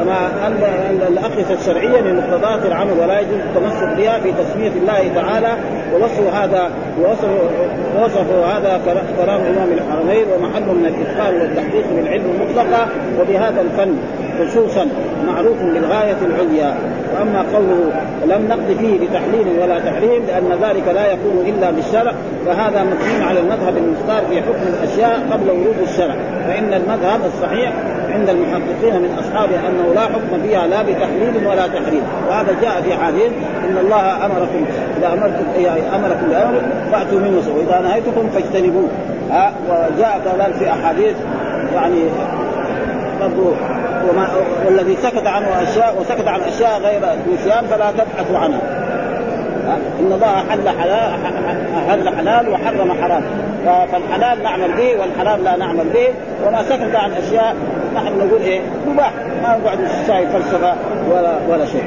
[0.00, 5.52] كما ان الاقيسه الشرعية من مقتضيات العمل ولا يجوز التمسك بها في تسمية الله تعالى
[5.94, 7.28] ووصف هذا ووصف
[8.02, 8.80] وصف هذا
[9.18, 12.86] كلام امام الحرمين ومحل من الإتقان والتحقيق بالعلم المطلقة
[13.20, 13.96] وبهذا الفن
[14.40, 14.86] خصوصا
[15.26, 16.74] معروف بالغاية العليا.
[17.14, 17.92] وأما قوله
[18.26, 22.12] لم نقض فيه بتحليل ولا تحريم لأن ذلك لا يكون إلا بالشرع
[22.46, 26.14] فهذا مبني على المذهب المختار في حكم الأشياء قبل ورود الشرع.
[26.48, 27.72] فإن المذهب الصحيح
[28.12, 32.02] عند المحققين من أصحابه انه لا حكم فيها لا بتحليل ولا تحريم.
[32.28, 33.32] وهذا جاء في حديث
[33.68, 34.64] إن الله أمركم
[34.98, 35.44] إذا أمرتم
[35.94, 36.60] أمركم بأمر
[36.92, 38.88] فأتوا منه واذا نهيتكم فاجتنبوه.
[39.30, 41.14] ها؟ وجاء كذلك في أحاديث
[41.74, 42.02] يعني
[43.20, 43.52] برضو
[44.10, 44.28] وما
[44.66, 47.00] والذي سكت عنه اشياء وسكت عن أشياء غير
[47.34, 48.60] نسيان فلا تبحثوا عنها.
[50.00, 51.12] إن الله حل حلال
[51.88, 53.22] حل حلال وحرم حرام.
[53.64, 56.08] فالحلال نعمل به والحرام لا نعمل به
[56.46, 57.56] وما سكت عن أشياء
[57.94, 59.12] نحن نقول إيه مباح.
[59.42, 60.74] ما نقعد نساوي فلسفة
[61.10, 61.84] ولا ولا شيء.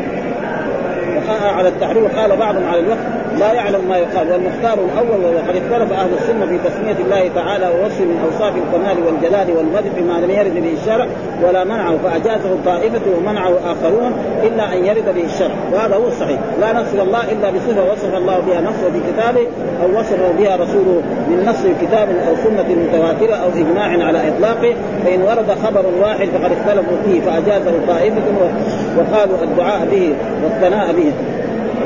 [1.58, 2.98] على التحريم وقال بعضهم على الوقت.
[3.40, 8.02] لا يعلم ما يقال والمختار الأول وقد اختلف أهل السنة في تسمية الله تعالى ووصف
[8.02, 11.08] من أوصاف الكمال والجلال والمدح ما لم يرد به الشرع
[11.44, 14.12] ولا منعه فأجازه طائفه ومنعه اخرون
[14.44, 16.40] إلا أن يرد به الشرع وهذا هو الصحيح.
[16.62, 19.48] لا نصف الله إلا بصفة وصف الله بها نفسه في كتابه
[19.84, 25.22] أو وصفه بها رسوله من نص كتاب أو سنة متواترة أو إجماع على إطلاقه فإن
[25.22, 28.22] ورد خبر واحد فقد اختلفوا فيه فأجازه طائفه
[28.98, 31.12] وقالوا الدعاء به والثناء به.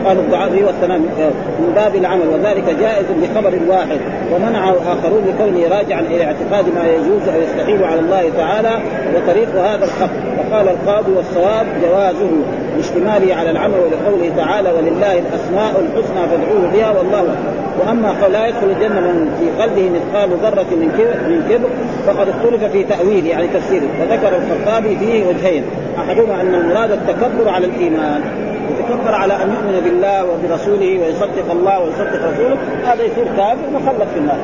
[0.08, 4.00] قالوا الدعاء به والثناء من باب العمل وذلك جائز بخبر واحد
[4.34, 8.72] ومنعه آخرون لكونه راجعا إلى اعتقاد ما يجوز أو يستحيل على الله تعالى
[9.16, 12.30] وطريق هذا الخبر وقال القاضي والصواب جوازه
[12.78, 17.36] لاشتماله على العمل ولقوله تعالى ولله الأسماء الحسنى فادعوه بها والله
[17.80, 21.70] وأما قول لا يدخل الجنة من في قلبه مثقال ذرة من كبر من كبر
[22.08, 23.88] فقد اختلف في تاويله يعني تفسيره.
[24.02, 25.64] وذكر الخطابي فيه وجهين
[25.98, 32.30] أحدهما أن المراد التكبر على الإيمان يتكبر على أن يؤمن بالله وبرسوله ويصدق الله ويصدق
[32.34, 34.38] رسوله هذا يصير كافر مخلد في النار.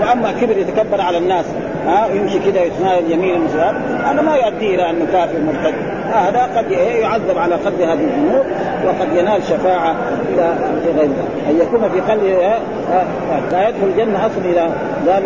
[0.00, 1.44] وأما كبر يتكبر على الناس
[1.86, 5.74] ها يمشي كذا يتناول يمين المسلم هذا ما يؤدي إلى أنه كافر مرتد.
[6.12, 8.44] هذا قد يعذب على قدر هذه الذنوب
[8.86, 9.94] وقد ينال شفاعة
[10.32, 10.54] إلى
[10.84, 11.10] غير
[11.50, 12.58] أن يكون في قلبه
[13.52, 14.70] لا يدخل الجنة أصلا إلى
[15.06, 15.24] ذلك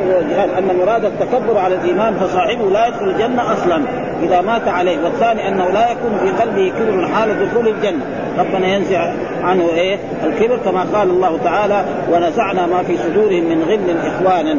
[0.58, 3.82] أن مراد التكبر على الإيمان فصاحبه لا يدخل الجنة أصلا.
[4.24, 8.04] إذا مات عليه والثاني أنه لا يكون في قلبه كبر حال دخول الجنة.
[8.38, 13.96] ربنا ينزع عنه إيه؟ الكبر كما قال الله تعالى ونزعنا ما في صدورهم من غل
[14.06, 14.58] إخوانا.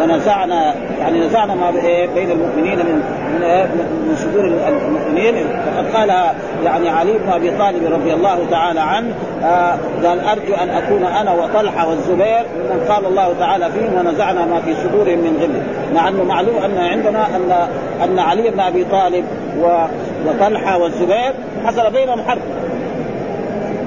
[0.00, 1.70] ونزعنا يعني نزعنا ما
[2.14, 3.02] بين المؤمنين من
[4.08, 5.34] من صدور المؤمنين.
[5.34, 6.08] وقد قال
[6.64, 11.32] يعني علي بن أبي طالب رضي الله تعالى عنه آه قال أرجو أن أكون أنا
[11.32, 15.94] وطلحة والزبير ممن قال الله تعالى فيهم ونزعنا ما في صدورهم من غل.
[15.94, 17.68] مع أنه معلوم أن عندنا ان
[18.04, 19.24] أن علي بن أبي طالب
[20.26, 21.32] وطلحة والزبير
[21.66, 22.42] حصل بينهم حرب.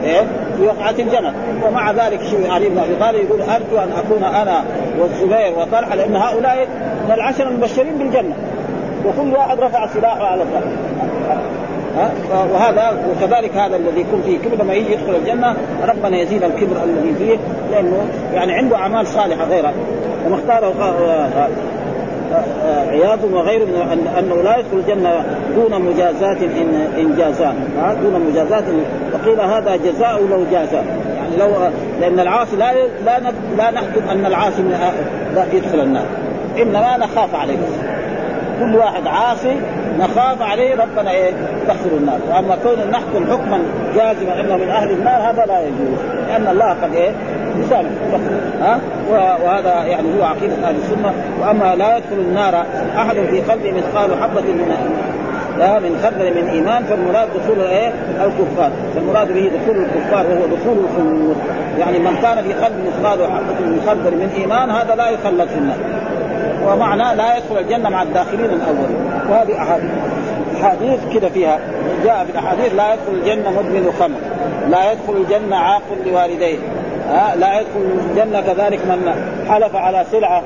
[0.03, 0.21] إيه؟
[0.57, 1.33] في وقعة الجمل
[1.67, 4.63] ومع ذلك شو علي بن أبي طالب يقول أرجو أن أكون أنا
[4.99, 6.67] والزبير وطلحة لأن هؤلاء
[7.05, 8.35] من العشر المبشرين بالجنة.
[9.05, 10.71] وكل واحد رفع سلاحه على الطرف
[12.53, 15.55] وهذا وكذلك هذا الذي يكون فيه كبر لما يجي يدخل الجنة
[15.87, 17.37] ربنا يزيد الكبر الذي فيه
[17.71, 19.73] لأنه يعني عنده أعمال صالحة غيرها
[20.25, 20.73] وما اختاره
[22.89, 26.37] عياض وغيره من أنه لا يدخل الجنة دون مجازات
[26.97, 27.53] ان جازاه.
[28.01, 28.63] دون مجازات
[29.13, 30.83] وقيل هذا جزاء لو جازاه.
[31.27, 31.69] يعني لو
[32.01, 32.73] لأن العاصي لا
[33.05, 33.19] لا
[33.57, 34.61] لا نحكم أن العاصي
[35.35, 36.05] لا يدخل النار.
[36.61, 37.57] إنما نخاف عليه.
[38.59, 39.55] كل واحد عاصي
[39.99, 41.31] نخاف عليه ربنا إيه؟
[41.63, 42.19] يدخل النار.
[42.29, 43.59] وأما كون نحكم حكما
[43.95, 45.99] جازما إنه من أهل النار هذا لا يجوز.
[46.27, 47.11] لأن الله قد إيه؟
[47.59, 47.89] يسامح.
[48.61, 48.79] ها؟
[49.11, 51.13] وهذا يعني هو عقيدة أهل السنة.
[51.41, 52.65] وأما لا يدخل النار
[52.97, 54.75] أحد في قلبه مثقال حبة من
[55.57, 57.93] من خردل من إيمان فالمراد دخول إيه؟
[58.25, 58.71] الكفار.
[58.95, 61.37] فالمراد به دخول الكفار وهو دخول الخلود.
[61.79, 65.77] يعني من كان في قلبه مثقال حبه من من إيمان هذا لا يخلد في النار.
[66.67, 68.97] ومعنى لا يدخل الجنة مع الداخلين الأولين.
[69.29, 69.91] وهذه أحاديث.
[70.61, 71.59] أحاديث كده فيها.
[72.03, 74.19] جاء في الأحاديث لا يدخل الجنة مدمن خمر.
[74.69, 76.57] لا يدخل الجنة عاق لوالديه.
[77.35, 79.13] لا يدخل الجنة كذلك من
[79.49, 80.43] حلف على سلعة.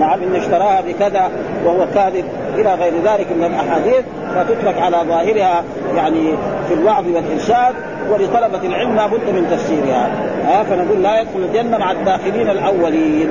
[0.00, 1.30] نعم أن اشتراها بكذا
[1.64, 5.64] وهو كاذب إلى غير ذلك من الأحاديث فتترك على ظاهرها
[5.96, 6.34] يعني
[6.68, 7.74] في الوعظ والإرشاد
[8.10, 10.10] ولطلبة العلم لا بد من تفسيرها.
[10.46, 13.30] ها فنقول لا يدخل الجنة مع الداخلين الأولين.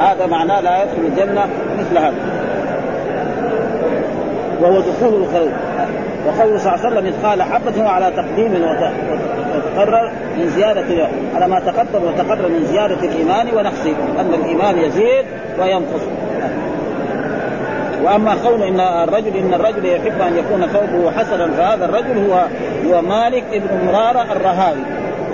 [0.00, 1.46] هذا معناه لا يدخل الجنة
[1.78, 2.14] مثل هذا.
[4.60, 5.52] وهو دخول الخلق
[6.26, 8.64] وقوله صلى الله عليه وسلم إذ قال حبة على تقديم
[9.54, 15.24] وتقرر من زيادة على ما تقدم وتقرر من زيادة الإيمان ونقصه أن الإيمان يزيد
[15.60, 16.02] وينقص.
[18.04, 22.44] وأما قول إن الرجل إن الرجل يحب أن يكون ثوبه حسنا فهذا الرجل هو
[22.86, 24.82] هو مالك ابن مرارة الرهاوي.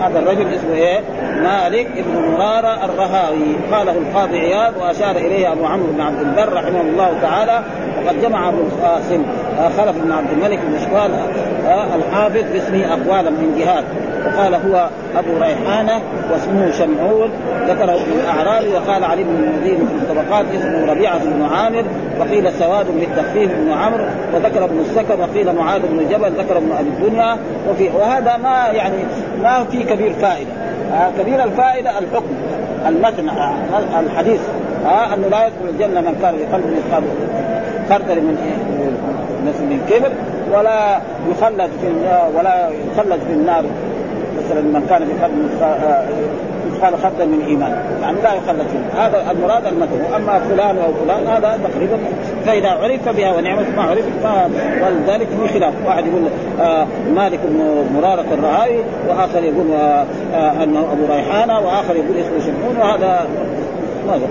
[0.01, 1.01] هذا الرجل اسمه إيه؟
[1.43, 3.57] مالك بن مرارة الرهاوي.
[3.73, 7.63] قاله القاضي عياض وأشار إليه أبو عمرو بن عبد البر رحمه الله تعالى
[8.05, 9.23] وقد جمع أبو القاسم.
[9.57, 11.11] خلف بن عبد الملك بن شوال
[11.95, 13.85] الحافظ باسمه أقوالا من جهات.
[14.27, 14.89] وقال هو
[15.19, 16.01] أبو ريحانة
[16.33, 17.31] واسمه شمعون.
[17.69, 21.85] ذكره ابن الأعرابي وقال علي بن المدين في الطبقات اسمه ربيعة بن عامر
[22.21, 24.05] وقيل سواد بالتخفيف بن عمرو.
[24.35, 27.37] وذكر ابن السكن وقيل معاذ بن جبل ذكر ابن أبي الدنيا.
[27.71, 28.97] وفي وهذا ما يعني
[29.43, 30.51] ما في كبير فائدة.
[30.93, 32.35] آه كبير الفائدة الحكم
[32.89, 33.55] المتن آه
[34.01, 34.41] الحديث
[34.87, 37.03] آه أنه لا يدخل الجنة من كان في قلبه مثقال
[37.91, 38.37] خردل من
[39.47, 40.13] من كبر
[40.59, 41.87] ولا يخلد في
[42.39, 43.65] ولا يخلد في النار.
[44.39, 45.13] مثلا من كان في
[46.73, 47.83] مثقال خردل من إيمان.
[48.03, 49.07] يعني لا يخلد فيه.
[49.07, 51.99] هذا المراد المثل واما فلان أو فلان هذا تقريبا
[52.47, 54.05] فإذا عرف بها ونعمت ما عرف
[54.83, 55.75] ولذلك في خلاف.
[55.87, 56.23] واحد يقول
[56.61, 58.79] آه مالك بن مرارة الرهاوي
[59.09, 60.05] وآخر يقول آه
[60.35, 63.27] آه أنه أبو ريحانة وآخر يقول اسمه شمعون وهذا
[64.07, 64.27] ماذا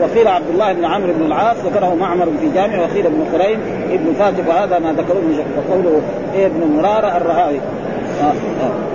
[0.00, 4.12] وقيل عبد الله بن عمرو بن العاص ذكره معمر في جامع وقيل ابن خريم ابن
[4.18, 6.00] فاتح وهذا ما ذكروه وقوله
[6.34, 7.60] ابن مرارة الرهاوي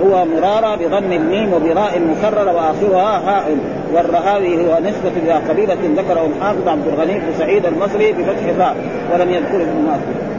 [0.06, 3.58] هو مرارة بضم الميم وبراء مكررة وآخرها هاء
[3.94, 8.76] والرهاوي هو نسبة إلى قبيلة ذكره الحافظ عبد الغني بن سعيد المصري بفتح الراء
[9.14, 10.36] ولم يذكر ابن ماسك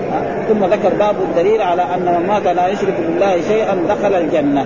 [0.48, 4.64] ثم ذكر باب الدليل على أن من مات لا يشرك بالله شيئا دخل الجنة.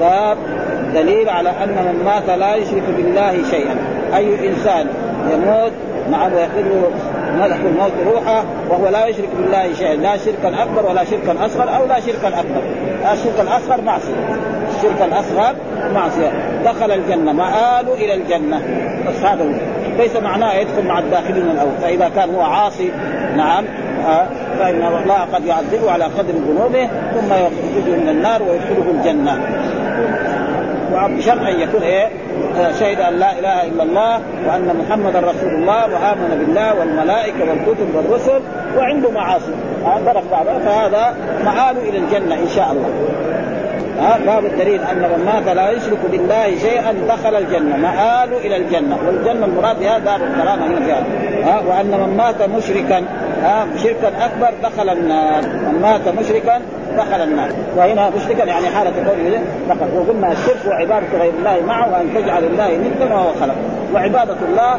[0.00, 0.36] باب
[0.94, 3.76] دليل على أن من مات لا يشرك بالله شيئا.
[4.16, 4.86] أي إنسان
[5.30, 5.72] يموت
[6.10, 6.90] نعم ويأخذه
[7.40, 9.94] ملك الموت روحه وهو لا يشرك بالله شيئا.
[9.94, 12.62] لا شركا أكبر ولا شركا أصغر أو لا شركا أكبر.
[13.12, 14.14] الشرك الاصغر معصية.
[14.76, 15.54] الشرك الاصغر
[15.94, 16.32] معصية.
[16.64, 18.62] دخل الجنة مآل إلى الجنة.
[19.08, 19.44] بس هذا
[19.98, 22.90] ليس معناه يدخل مع الداخلين الأول فإذا كان هو عاصي
[23.36, 23.64] نعم
[24.06, 24.26] آه
[24.58, 29.40] فإن الله قد يعذبه على قدر ذنوبه ثم يخرجه من النار ويدخله الجنة.
[30.92, 32.08] وبشرط ان يكون إيه؟
[32.80, 38.40] شهد أن لا إله إلا الله وأن محمدا رسول الله وآمن بالله والملائكة والكتب والرسل
[38.76, 39.52] وعنده معاصي.
[40.04, 42.90] ضرب بعضها فهذا معال إلى الجنة إن شاء الله.
[44.00, 47.76] ها باب الدليل أن من مات لا يشرك بالله شيئا دخل الجنة.
[47.76, 48.98] مآل إلى الجنة.
[49.06, 50.96] والجنة المراد بها دار الكرامة هنا
[51.44, 53.04] ها وأن من مات مشركا
[53.42, 55.42] ها شركا أكبر دخل النار.
[55.42, 56.60] من مات مشركا
[56.96, 59.96] دخل النار وهنا مشركا يعني حالة قوله دخل.
[59.96, 63.54] وقلنا الشرك وعبادة غير الله معه وأن تجعل الله ندا وهو خلق.
[63.94, 64.78] وعبادة الله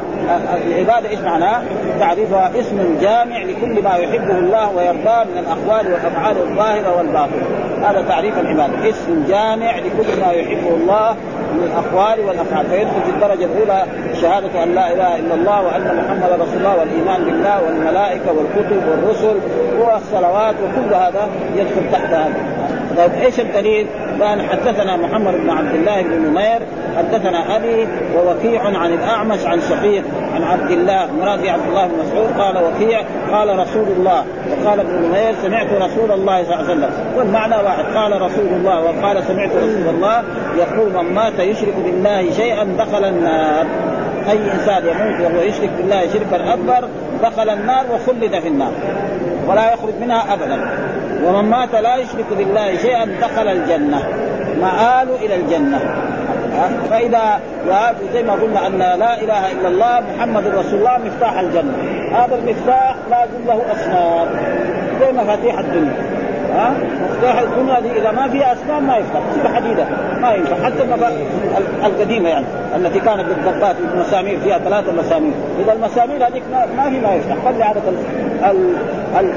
[0.67, 1.63] العبادة إيش معناها؟
[1.99, 7.43] تعريفها اسم جامع لكل ما يحبه الله ويرضاه من الأقوال والأفعال الظاهرة والباطنة.
[7.83, 8.89] هذا تعريف العبادة.
[8.89, 11.15] اسم جامع لكل ما يحبه الله
[11.53, 13.85] من الأقوال والافعال فيدخل في الدرجة الأولى
[14.21, 19.35] شهادة أن لا إله إلا الله وأن محمدا رسول الله والإيمان بالله والملائكة والكتب والرسل
[19.79, 22.33] والصلوات وكل هذا يدخل تحت هذا
[22.97, 23.87] طيب إيش الدليل؟
[24.21, 26.59] قال حدثنا محمد بن عبد الله بن نمير
[26.97, 30.03] حدثنا أبي ووكيع عن الأعمش عن شقيق
[30.35, 34.25] عن عبد الله مراد عبد الله بن مسعود قال وكيع قال رسول الله.
[34.51, 36.89] وقال ابن نمير سمعت رسول الله صلى الله عليه وسلم.
[37.17, 40.23] والمعنى واحد قال رسول الله وقال سمعت رسول الله
[40.57, 43.65] يقول من مات يشرك بالله شيئا دخل النار.
[44.29, 46.87] أي إنسان يموت وهو يشرك بالله شركا أكبر
[47.23, 48.71] دخل النار وخلد في النار.
[49.47, 50.59] ولا يخرج منها ابدا.
[51.25, 54.03] ومن مات لا يشرك بالله شيئا دخل الجنة
[54.61, 55.79] مآل إلى الجنة.
[56.89, 57.39] فإذا
[58.13, 61.73] زي ما قلنا أن لا إله إلا الله محمد رسول الله مفتاح الجنة.
[62.11, 64.27] هذا المفتاح لازم له اسنان
[64.99, 65.93] زي مفاتيح الدنيا.
[66.55, 66.73] ها؟
[67.09, 69.19] مفتاح الدنيا دي إذا ما فيها اسنان ما يفتح.
[69.31, 69.85] تصير حديدة.
[70.21, 70.65] ما ينفع.
[70.65, 70.83] حتى
[71.85, 75.33] القديمة يعني التي كانت بالضبات المسامير فيها ثلاثة مسامير.
[75.63, 76.43] إذا المسامير هذيك
[76.77, 77.35] ما في ما يفتح.
[77.45, 77.81] خلي عادة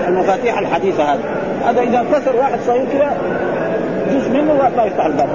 [0.08, 1.20] المفاتيح الحديثة هذه.
[1.66, 3.16] هذا إذا انكسر واحد صغير كذا
[4.12, 5.28] جزء منه ما يفتح الباب.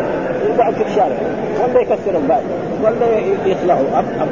[0.50, 1.16] يقعد في الشارع.
[1.64, 2.42] ولا يكسر الباب
[2.84, 3.82] ولا يخلعه.
[3.96, 4.30] أب.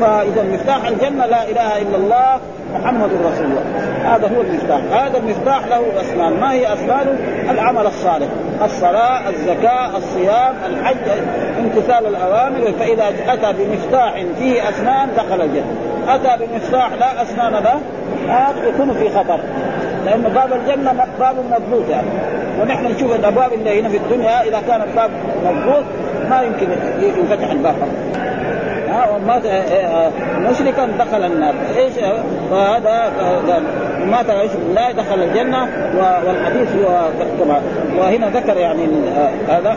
[0.00, 2.38] فإذا مفتاح الجنة لا إله إلا الله
[2.74, 3.62] محمد رسول الله.
[4.04, 4.80] هذا هو المفتاح.
[5.02, 6.40] هذا المفتاح له أسنان.
[6.40, 7.18] ما هي أسنانه؟
[7.50, 8.28] العمل الصالح.
[8.64, 10.96] الصلاة الزكاة الصيام الحج
[11.58, 12.72] امتثال الأوامر.
[12.78, 15.87] فإذا أتى بمفتاح فيه أسنان دخل الجنة.
[16.08, 17.80] اتى بمفتاح لا أسنان له
[18.28, 19.40] هذا يكون في خطر.
[20.06, 22.08] لأن باب الجنة باب مضبوط يعني.
[22.62, 25.10] ونحن نشوف الابواب اللي هنا في الدنيا إذا كان الباب
[25.44, 25.84] مضبوط
[26.30, 26.68] ما يمكن
[27.18, 27.74] ينفتح الباب.
[28.88, 29.42] ها ومات
[30.50, 31.54] مشركا دخل النار.
[31.76, 31.92] إيش
[32.50, 33.12] فهذا
[34.06, 37.08] مات يشرك بالله دخل الجنة والحديث هو
[37.44, 37.60] كما
[37.98, 38.86] وهنا ذكر يعني
[39.48, 39.76] هذا.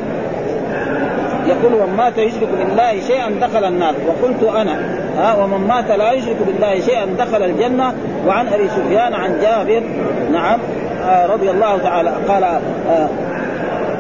[1.48, 3.94] يقول ومن مات يشرك بالله شيئا دخل النار.
[4.08, 7.94] وقلت أنا ها ومن مات لا يشرك بالله شيئا دخل الجنة
[8.28, 9.84] وعن أبي سفيان عن جابر
[10.32, 10.60] نعم
[11.06, 13.10] آه رضي الله تعالى قال آه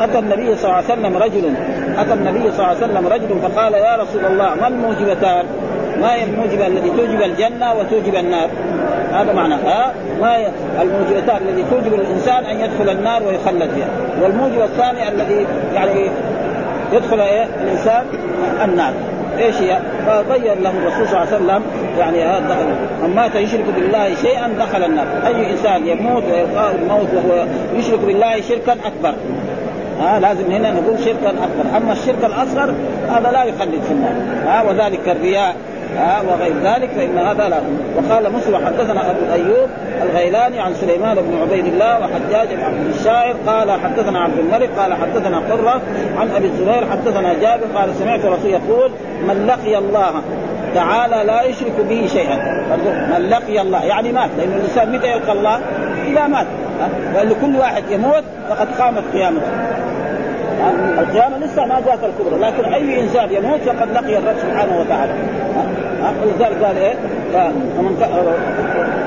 [0.01, 1.53] أتى النبي صلى الله عليه وسلم رجل
[1.97, 5.45] أتى النبي صلى الله عليه وسلم رجل فقال يا رسول الله ما الموجبتان؟
[6.01, 8.49] ما هي الموجبة التي توجب الجنة وتوجب النار؟
[9.13, 10.47] هذا معنى ها ما هي
[10.81, 13.87] الموجبتان التي توجب الإنسان أن يدخل النار ويخلد فيها
[14.21, 16.09] والموجب الثاني الذي يعني
[16.93, 18.03] يدخل إيه الإنسان
[18.63, 18.93] النار
[19.37, 21.61] إيش هي؟ فغير له الرسول صلى الله عليه وسلم
[21.99, 22.65] يعني دخل
[23.03, 28.41] من مات يشرك بالله شيئا دخل النار، أي إنسان يموت ويلقاه الموت وهو يشرك بالله
[28.41, 29.13] شركا أكبر.
[30.01, 32.73] ها لازم هنا نقول شركا أكبر، أما الشرك الأصغر
[33.09, 34.13] هذا لا يخلد في النار،
[34.45, 35.55] ها وذلك الرياء.
[35.97, 37.57] ها وغير ذلك فإن هذا لا.
[37.95, 39.69] وقال مسلم حدثنا أبو أيوب
[40.03, 44.93] الغيلاني عن سليمان بن عبيد الله وحجاج بن عبد الشاعر قال حدثنا عبد الملك قال
[44.93, 45.81] حدثنا قرة
[46.17, 48.91] عن أبي الزبير حدثنا جابر قال سمعت رسول يقول
[49.27, 50.21] من لقي الله
[50.75, 52.65] تعالى لا يشرك به شيئا.
[53.09, 54.29] من لقي الله؟ يعني مات.
[54.37, 55.59] لأن الإنسان متى يلقى الله؟
[56.07, 56.47] إذا مات.
[57.13, 59.47] لأن كل واحد يموت فقد قامت قيامته.
[60.99, 65.13] القيامة لسه ما جاءت الكبرى لكن أي إنسان يموت فقد لقي الرب سبحانه وتعالى.
[66.21, 66.93] ولذلك قال إيه؟
[67.33, 67.97] فمن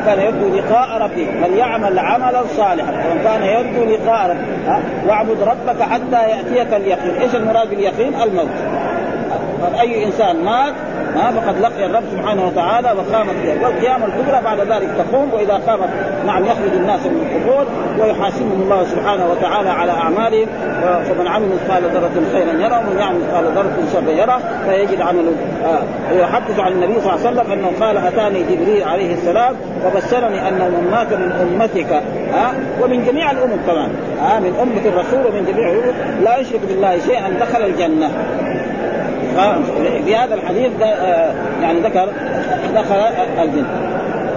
[0.06, 2.90] كان يرجو لقاء ربه فليعمل عملا صالحا.
[2.90, 4.78] ومن كان يرجو لقاء ربه
[5.08, 7.14] واعبد ربك حتى يأتيك اليقين.
[7.20, 8.48] إيش المراد باليقين؟ الموت.
[9.80, 10.74] أي إنسان مات
[11.16, 15.88] ها فقد لقي الرب سبحانه وتعالى وقامت والقيامة الكبرى بعد ذلك تقوم وإذا قامت
[16.26, 17.66] نعم يخرج الناس من القبور
[18.00, 20.46] ويحاسبهم الله سبحانه وتعالى على أعمالهم.
[20.84, 25.32] فمن عمل مثقال ذرة خيرا يرى ومن يعمل مثقال ذرة شرا يرى فيجد عمله
[25.64, 30.48] آه ويحدث عن النبي صلى الله عليه وسلم أنه قال أتاني جبريل عليه السلام وبشرني
[30.48, 31.92] أن من مات من أمتك.
[31.92, 33.90] ها آه ومن جميع الأمم كمان.
[34.20, 36.24] ها آه من أمة الرسول ومن جميع الأمم.
[36.24, 38.10] لا يشرك بالله شيئا دخل الجنة.
[40.04, 40.72] في هذا الحديث
[41.62, 42.08] يعني ذكر
[42.74, 42.96] دخل
[43.42, 43.66] الجنة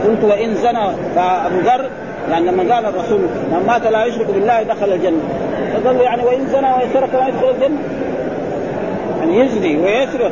[0.08, 1.90] قلت وإن زنى فأبو ذر
[2.32, 5.22] يعني لما قال الرسول من مات لا يشرك بالله دخل الجنة.
[5.74, 7.78] فقال يعني وإن زنى ويسرق ما يدخل الجنة؟
[9.20, 10.32] يعني يزني ويسرق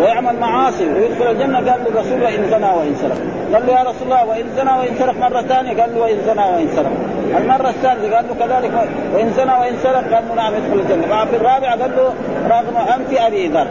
[0.00, 1.56] ويعمل معاصي ويدخل الجنة.
[1.56, 3.18] قال له الرسول وإن زنى وإن سرق.
[3.54, 5.82] قال له يا رسول الله وإن زنى وإن سرق مرة ثانية.
[5.82, 6.92] قال له وإن زنى وإن سرق.
[7.36, 8.72] المرة الثالثة قال له كذلك
[9.14, 11.24] وإن زنى وإن سرق قال له نعم يدخل الجنة.
[11.24, 12.14] في الرابعة قال له
[12.48, 13.66] رغم أنف أبي ذر.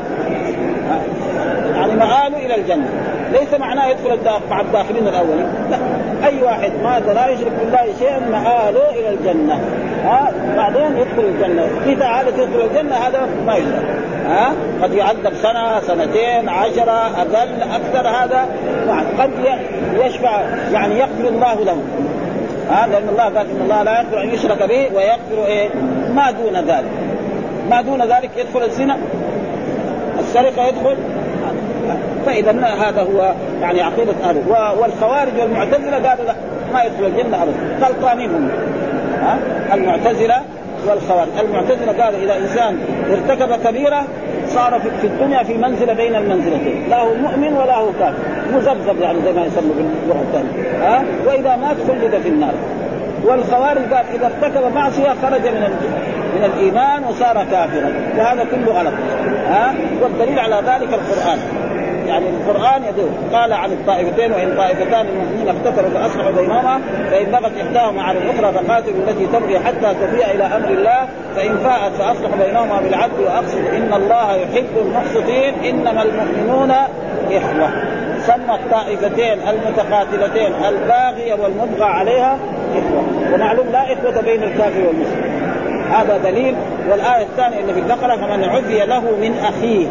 [1.75, 2.89] يعني مآله إلى الجنة.
[3.31, 5.47] ليس معناه يدخل مع الداخلين الأولين.
[5.71, 5.77] لا.
[6.27, 9.59] أي واحد مات لا يشرك بالله شيئا مآله إلى الجنة.
[10.03, 11.67] ها؟ بعدين يدخل الجنة.
[11.83, 13.85] في تعالى يدخل الجنة هذا ما يشرك
[14.27, 14.51] ها؟
[14.83, 18.45] قد يعذب سنة سنتين عشرة أقل أكثر هذا.
[19.19, 19.31] قد
[20.05, 20.41] يشفع
[20.73, 21.77] يعني يغفر الله له.
[22.69, 25.69] ها لأن الله قال إن الله لا يغفر أن يشرك به ويغفر إيه؟
[26.15, 26.91] ما دون ذلك.
[27.69, 28.97] ما دون ذلك يدخل الزنا.
[30.19, 30.95] السرقة يدخل.
[32.25, 34.41] فإذا هذا هو يعني عقيدة أهل.
[34.79, 36.35] والخوارج والمعتزلة قالوا لا
[36.73, 37.87] ما يدخل الجنة ابدا.
[37.87, 38.49] غلطانين هم
[39.21, 39.37] ها؟
[39.73, 40.41] المعتزلة
[40.87, 41.29] والخوارج.
[41.39, 42.79] المعتزلة قالوا إذا إنسان
[43.11, 44.03] ارتكب كبيرة
[44.47, 46.89] صار في الدنيا في منزلة بين المنزلتين.
[46.89, 48.13] لا هو مؤمن ولا هو كافر.
[48.53, 50.87] مذبذب يعني زي ما يسموا باللغة الثانية.
[50.87, 52.53] ها؟ وإذا مات خلد في النار.
[53.23, 55.77] والخوارج قال إذا ارتكب معصية خرج من
[56.35, 57.91] من الإيمان وصار كافرا.
[58.17, 58.93] وهذا كله غلط.
[59.47, 61.39] ها؟ والدليل على ذلك القرآن.
[62.07, 63.09] يعني القرآن يدل.
[63.33, 66.79] قال عن الطائفتين وإن طائفتان المؤمنين اقتتلوا فاصلحوا بينهما
[67.11, 71.91] فإن بغت إحداهما على الأخرى فقاتلوا التي تبغي حتى تفيء إلى أمر الله فإن فاءت
[71.91, 76.71] فاصلحوا بينهما بالعدل واقسطوا إن الله يحب المقسطين إنما المؤمنون
[77.31, 77.69] إخوة.
[78.27, 82.37] سمى الطائفتين المتقاتلتين الباغية والمبغى عليها
[82.75, 83.33] إخوة.
[83.33, 85.31] ومعلوم لا إخوة بين الكافر والمسلم.
[85.91, 86.55] هذا دليل.
[86.89, 89.87] والآية الثانية اللي في البقرة فمن عفي له من أخيه.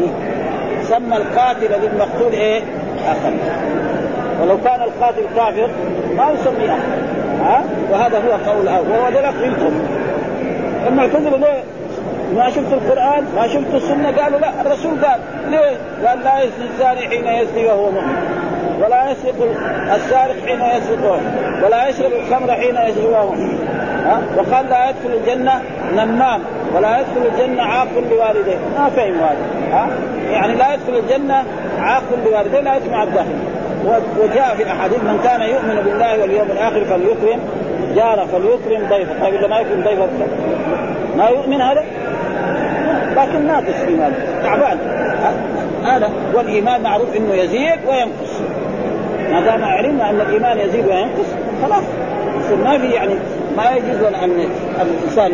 [0.82, 2.60] سمى القاتل للمقتول إيه؟
[3.06, 3.34] أخا.
[4.42, 5.68] ولو كان القاتل كافر
[6.16, 7.16] ما يسمي أخا.
[7.40, 9.72] ها؟ وهذا هو قول وهو ذلك منكم
[10.88, 11.75] المعتزله ليه؟
[12.34, 15.20] ما شفت القرآن ما شفت السنة قالوا لا الرسول قال
[15.50, 18.16] ليه؟ قال لا يزني الزاني حين يزني وهو مؤمن.
[18.84, 19.34] ولا يسرق
[19.94, 21.20] السارق حين يسرق
[21.64, 23.34] ولا يشرب الخمر حين يشرب
[24.06, 25.62] ها؟ وقال لا يدخل الجنة
[25.94, 26.40] نمام
[26.74, 28.56] ولا يدخل الجنة عاق لوالديه.
[28.78, 29.36] ما فهم هذا
[29.72, 29.88] ها؟
[30.30, 31.44] يعني لا يدخل الجنة
[31.78, 33.34] عاق لوالديه لا يدخل الداخل
[34.20, 37.40] وجاء في الاحاديث من كان يؤمن بالله واليوم الآخر فليكرم
[37.94, 39.20] جاره فليكرم ضيفه.
[39.22, 40.08] طيب إذا ما يكرم ضيفه
[41.16, 41.84] ما يؤمن هذا؟
[43.16, 44.12] لكن ناقص ايمان
[44.42, 44.78] تعبان.
[45.84, 48.40] هذا والإيمان معروف إنه يزيد وينقص.
[49.30, 51.26] ما دام علمنا أن الإيمان يزيد وينقص
[51.62, 51.84] خلاص.
[52.64, 53.14] ما في يعني
[53.56, 54.48] ما يجوز ان
[54.80, 55.32] الانسان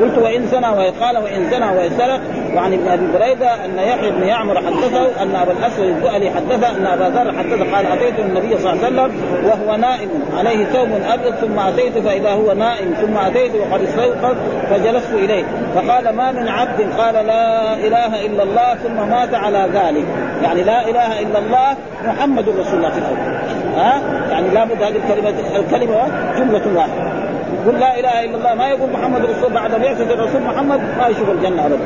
[0.00, 2.20] قلت وإن زنى وقال وإن زنى وسرق
[2.54, 6.86] وعن ابن أبي بريدة أن يحيى بن يعمر حدثه أن ابا الاسود الدؤلي حدثه أن
[6.86, 9.12] أبا ذر حدثه قال أتيت النبي صلى الله عليه وسلم
[9.44, 14.36] وهو نائم عليه ثوب أبيض ثم أتيت فإذا هو نائم ثم أتيت وقد استيقظ
[14.70, 15.44] فجلست إليه.
[15.74, 20.04] فقال ما من عبد؟ قال لا إله إلا الله ثم مات على ذلك.
[20.42, 23.16] يعني لا إله إلا الله محمد رسول الله في الأول.
[23.76, 27.15] ها؟ يعني لابد هذه الكلمة الكلمة جملة واحدة.
[27.62, 31.30] يقول لا إله إلا الله ما يقول محمد رسول بعد بعثه الرسول محمد ما يشوف
[31.30, 31.78] الجنة ابدا.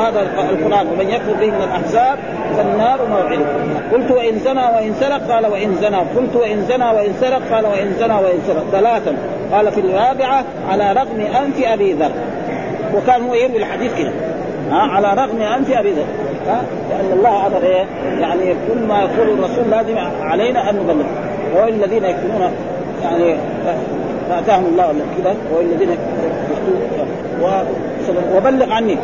[0.00, 2.18] هذا القرآن ومن يكفر به من الأحزاب
[2.56, 3.46] فالنار موعده
[3.92, 5.96] قلت وإن زنى وإن سرق قال وإن زنى.
[5.96, 8.64] قلت وإن زنى وإن سرق قال وإن زنى وإن سرق.
[8.72, 9.16] ثلاثا.
[9.52, 12.12] قال في الرابعة على رغم أنف أبي ذر.
[12.94, 14.12] وكان هو يروي الحديث كده.
[14.70, 16.06] على رغم أنف أبي ذر.
[16.90, 17.84] لأن الله أمر إيه
[18.20, 21.04] يعني كل ما يقول الرسول لازم علينا أن نبلغ.
[21.56, 22.50] والذين يكتمون
[23.02, 23.36] يعني
[24.28, 25.96] فأتاهم الله كذا والذين
[28.36, 28.96] وبلغ عني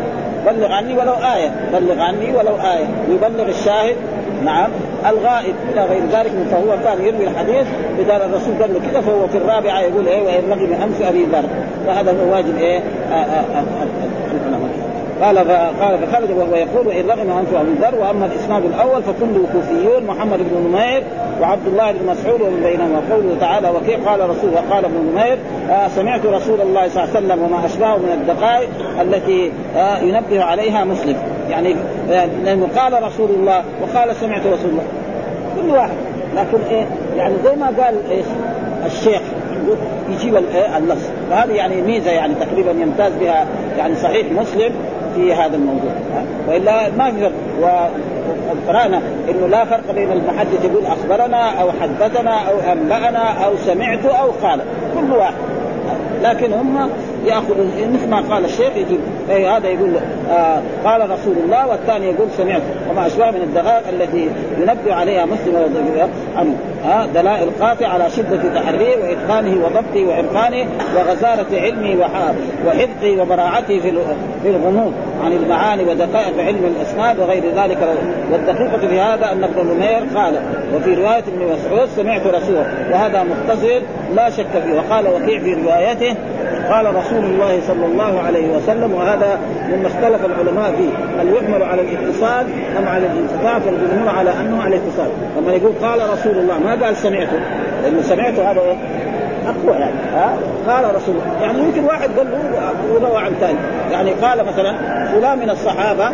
[0.47, 2.87] بلغ عني ولو آية بلغ عني ولو آية.
[3.09, 3.97] ويبلغ الشاهد
[4.45, 4.71] نعم
[5.07, 7.67] الغائب إلى غير ذلك فهو كان يروي الحديث
[7.99, 11.45] اذا الرسول قال له كذا فهو في الرابعة يقول إيه وإن لغي انف أبي ذر
[11.87, 12.79] فهذا هو واجب إيه
[13.13, 13.65] آآ آآ
[15.23, 15.39] قال
[15.81, 20.39] قال فخرج وهو يقول وإن رغم انف ابي ذر وأما الإسناد الأول فكله كوفيون محمد
[20.39, 21.03] بن نمير
[21.41, 23.01] وعبد الله بن مسعود ومن بينهما.
[23.11, 25.39] قوله تعالى وكيف قال رسول وقال ابن نمير؟
[25.71, 28.69] آه سمعت رسول الله صلى الله عليه وسلم وما أشبهه من الدقائق
[29.01, 31.17] التي آه ينبه عليها مسلم.
[31.51, 31.77] يعني
[32.11, 34.85] آه لأنه قال رسول الله وقال سمعت رسول الله.
[35.57, 35.97] كل واحد.
[36.37, 38.27] لكن إيه؟ يعني زي ما قال إيش؟
[38.87, 39.21] الشيخ.
[40.11, 40.37] يجيب
[40.77, 43.47] النص وهذه يعني ميزة يعني تقريبا يمتاز بها
[43.79, 44.73] يعني صحيح مسلم.
[45.15, 45.93] في هذا الموضوع.
[46.49, 47.33] وإلا ما في فرق.
[48.67, 54.31] وقرأنا إنه لا فرق بين المحدث يقول أخبرنا أو حدثنا أو أنبأنا أو سمعت أو
[54.43, 54.61] قال.
[54.95, 55.35] كل واحد.
[56.23, 56.91] لكن هم
[57.27, 59.01] ياخذوا مثل ما قال الشيخ يجيب
[59.31, 59.91] أي هذا يقول
[60.31, 62.63] آه قال رسول الله والثاني يقول سمعت.
[62.91, 65.57] وما أشبه من الدقائق التي ينبه عليها مسلم
[66.37, 66.55] عنه
[66.85, 70.67] آه دلائل قاطعه على شدة تحريه وإتقانه وضبطه وعرفانه
[70.97, 72.07] وغزارة علمه
[72.67, 73.93] وحفظه وبراعته في
[74.43, 74.93] في الغموض
[75.25, 77.79] عن المعاني ودقائق علم الأسناد وغير ذلك.
[78.33, 80.35] والدقيقه في هذا أن ابن نمير قال
[80.75, 83.81] وفي رواية ابن مسعود سمعت رسوله وهذا مختصر
[84.15, 84.75] لا شك فيه.
[84.75, 86.17] وقال وكيع في روايته
[86.71, 91.83] قال رسول الله صلى الله عليه وسلم وهذا مما اختلف العلماء فيه هل يحمل على
[91.83, 92.47] الاتصال
[92.79, 95.09] أم على الانقطاع فالجمهور على أنه على الاتصال
[95.39, 97.41] لما يقول قال رسول الله ما قال سمعته؟
[97.83, 98.61] لأنه سمعته هذا
[99.47, 100.37] أقوى يعني ها؟
[100.69, 101.43] قال رسول الله.
[101.43, 103.59] يعني يمكن واحد قال له وروى عن ثاني.
[103.93, 104.75] يعني قال مثلا
[105.07, 106.11] فلان من الصحابة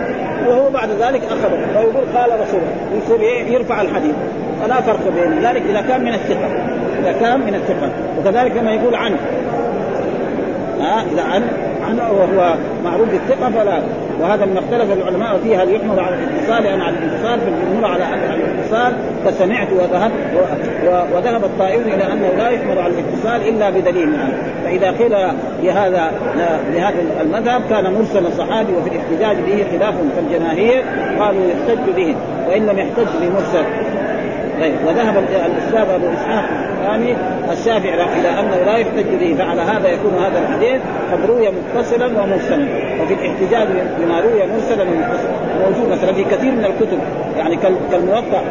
[0.49, 4.15] وهو بعد ذلك اخذه فيقول قال رسول الله يصير إيه؟ يرفع الحديث.
[4.63, 6.47] فلا فرق بين ذلك إذا كان من الثقة.
[7.03, 7.91] إذا كان من الثقة.
[8.19, 9.17] وكذلك لما يقول عنه.
[10.81, 11.43] ها؟ إذا عن
[11.89, 12.55] عنه وهو
[12.85, 13.83] معروف بالثقة فلا.
[14.21, 18.35] وهذا ما اختلف العلماء فيه هل يحمل على الاتصال؟ ام على الاتصال فالجمهور على على
[18.35, 18.93] الاتصال
[19.25, 20.11] فسمعت وذهب
[21.15, 24.33] وذهب الطائفون إلى أنه لا يحمل على الاتصال إلا بدليل يعني
[24.65, 25.17] فإذا قيل
[25.63, 26.11] لهذا
[26.75, 30.83] لهذا المذهب كان مرسل الصحابي وفي الاحتجاج به خلاف كالجماهير
[31.21, 32.15] قالوا يحتج به
[32.49, 33.65] وإن لم يحتج بمرسل.
[34.61, 36.45] غير وذهب الاستاذ أبو إسحاق
[36.87, 37.17] الثاني
[37.53, 40.81] الشافعي إلى أنه لا يحتج به فعلى هذا يكون هذا الحديث
[41.13, 42.67] قد روي متصلا ومرسلا.
[43.03, 45.31] وفي الاحتجاج بما روي مرسلا ومتصلا
[45.65, 46.99] موجود مثلا في كثير من الكتب
[47.39, 47.57] يعني
[47.93, 48.43] كالموطأ.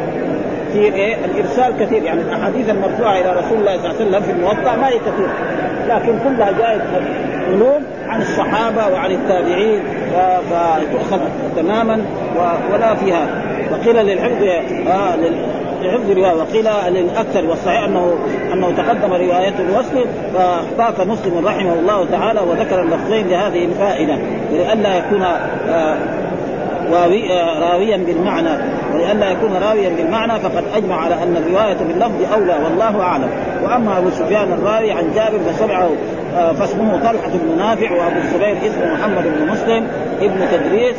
[0.69, 4.31] كثير إيه؟ الإرسال كثير يعني الأحاديث المرفوعة إلى رسول الله صلى الله عليه وسلم في
[4.31, 5.29] الموطأ ما هي كثير.
[5.89, 6.81] لكن كلها جاءت
[7.47, 9.79] علوم عن الصحابة وعن التابعين
[10.49, 11.19] فتؤخذ
[11.55, 12.01] تماما
[12.73, 13.27] ولا فيها.
[13.71, 14.43] وقيل للحفظ
[14.87, 15.15] آه
[15.88, 18.15] لحفظ الروايه وقيل للاكثر والصحيح انه
[18.53, 24.17] أنه تقدم رواية الوصل فاحتاط مسلم رحمه الله تعالى وذكر اللفظين لهذه الفائدة
[24.51, 25.23] ولئلا يكون
[25.69, 25.97] آه
[27.61, 28.49] راويا بالمعنى
[28.93, 33.29] ولئلا يكون راويا بالمعنى فقد أجمع على أن الرواية باللفظ أولى والله أعلم.
[33.63, 35.89] وأما أبو سفيان الراوي عن جابر فسمعه
[36.38, 39.88] آه، فاسمه طلحة بن نافع وأبو الزبير اسمه محمد بن مسلم
[40.21, 40.95] ابن تدريس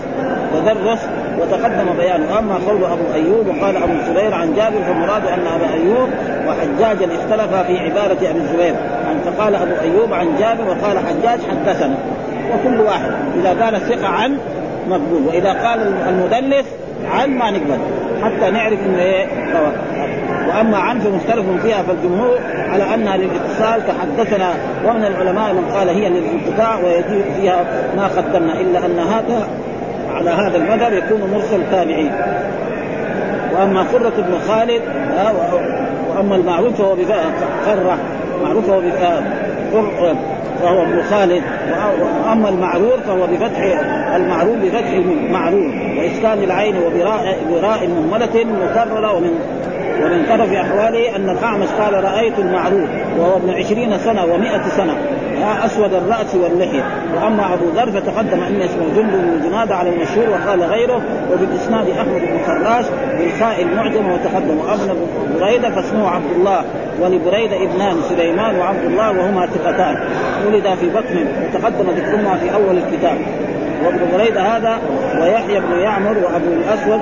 [0.54, 1.08] تدرس
[1.40, 6.08] وتقدم بيانه أما قول أبو أيوب وقال أبو الزبير عن جابر فالمراد أن أبا أيوب
[6.48, 8.74] وحجاجا اختلفا في عبارة أبي الزبير.
[9.06, 11.94] يعني فقال أبو أيوب عن جابر وقال حجاج حدثنا.
[12.52, 13.10] وكل واحد.
[13.40, 14.38] إذا كان الثقه عن
[14.88, 15.22] مقبول.
[15.26, 16.66] وإذا قال المدلس
[17.10, 17.78] عن ما نقبل.
[18.22, 19.26] حتى نعرف إنه إيه؟
[20.48, 22.38] وأما عن فمختلف فيها فالجمهور
[22.72, 24.54] على أنها للإتصال كحدثنا
[24.86, 27.64] ومن العلماء من قال هي للانقطاع ويجيء فيها
[27.96, 28.60] ما قدمنا.
[28.60, 29.48] إلا أن هذا
[30.16, 32.12] على هذا المذهب يكون مرسل تابعين.
[33.54, 34.82] وأما قرة بن خالد
[36.10, 36.94] وأما المعروف فهو
[37.66, 37.98] قرة
[38.42, 38.80] معروف فهو
[40.62, 41.42] فهو ابن خالد
[42.24, 43.60] وأما المعرور فهو بفتح
[44.14, 49.30] المعرور بفتح المعرور وإسكان العين وبراء براء مهملة مكررة ومن
[50.02, 52.88] ومن طرف أحواله أن الأعمش قال رأيت المعروف
[53.18, 54.94] وهو ابن عشرين سنة ومائة سنة.
[55.66, 56.82] أسود الرأس واللحية.
[57.14, 61.00] وأما أبو ذر فتقدم إن اسمه جند بن على المشهور وقال غيره
[61.32, 62.84] وبالإسناد أحمد بن خراش
[63.18, 64.96] بالخاء المعجم وتقدم وابن
[65.40, 66.64] بريدة فاسمه عبد الله.
[67.00, 69.96] ولبريدة ابنان سليمان وعبد الله وهما ثقتان.
[70.46, 73.18] ولدا في بطن وتقدم ذكرهما في أول الكتاب.
[73.84, 74.78] وابن بريدة هذا
[75.20, 77.00] ويحيى بن يعمر وأبو الأسود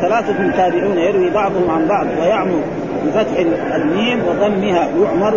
[0.00, 2.06] ثلاثة تابعون يروي بعضهم عن بعض.
[2.20, 2.60] ويعمر
[3.06, 3.38] بفتح
[3.74, 5.34] الميم وضمها يعمر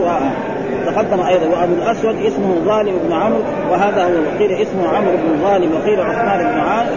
[0.86, 1.46] تقدم أيضا.
[1.46, 3.40] وأبو الأسود اسمه ظالم بن عمرو
[3.72, 6.88] وهذا هو وقيل اسمه عمرو بن ظالم وقيل عثمان بن عاص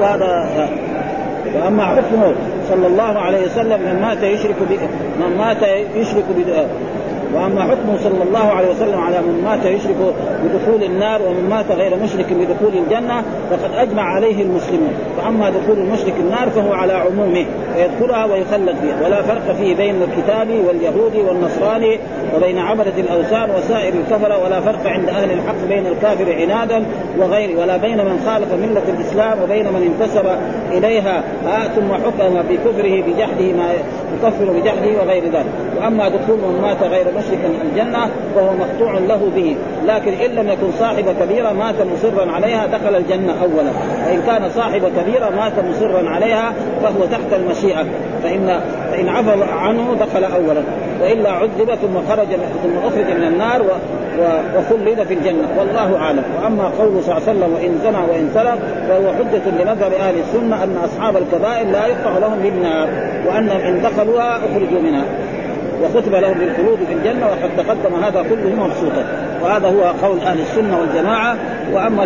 [0.00, 0.48] وهذا
[1.54, 2.34] وأما حكمه
[2.68, 4.54] صلى الله عليه وسلم من مات يشرك
[5.20, 5.62] من مات
[5.94, 6.24] يشرك
[7.34, 9.96] وأما حكمه صلى الله عليه وسلم على من مات يشرك
[10.44, 14.94] بدخول النار ومن مات غير مشرك بدخول الجنة فقد أجمع عليه المسلمون.
[15.18, 19.06] واما دخول المشرك النار فهو على عمومه فيدخلها ويخلد فيها.
[19.06, 21.98] ولا فرق فيه بين الكتاب واليهودي والنصراني
[22.36, 26.84] وبين عبدة الأوثان وسائر الكفرة ولا فرق عند أهل الحق بين الكافر عنادا
[27.18, 27.60] وغيره.
[27.60, 30.26] ولا بين من خالف ملة الإسلام وبين من انتسب
[30.72, 31.22] إليها.
[31.76, 33.72] ثم حكم بكفره بجحده ما
[34.16, 35.52] يكفر بجحده وغير ذلك.
[35.76, 39.56] وأما دخول من مات غير مشرك الجنة فهو مقطوع له به.
[39.86, 43.70] لكن إن لم يكن صاحب كبيرة مات مصرا عليها دخل الجنة أولا.
[44.06, 46.52] وإن كان صاحب كبيرة مات مصرا عليها
[46.82, 47.84] فهو تحت المشيئة.
[48.22, 48.60] فإن
[48.92, 50.62] فإن عفى عنه دخل أولا.
[51.02, 52.26] وإلا عذب ثم خرج
[52.62, 53.66] ثم أخرج من النار و
[54.58, 55.48] وخلد في الجنة.
[55.58, 56.22] والله أعلم.
[56.42, 58.58] وأما قوله صلى الله عليه وسلم وإن زنى وإن سرق
[58.88, 62.88] فهو حجة لنظر أهل السنة أن أصحاب الكبائر لا يقطع لهم بالنار
[63.26, 65.04] وأنهم إن دخلوها أخرجوا منها.
[65.82, 69.04] وكتب لهم بالخلود في الجنة وقد تقدم هذا كله مبسوطا.
[69.42, 71.36] وهذا هو قول أهل السنة والجماعة.
[71.72, 72.04] وأما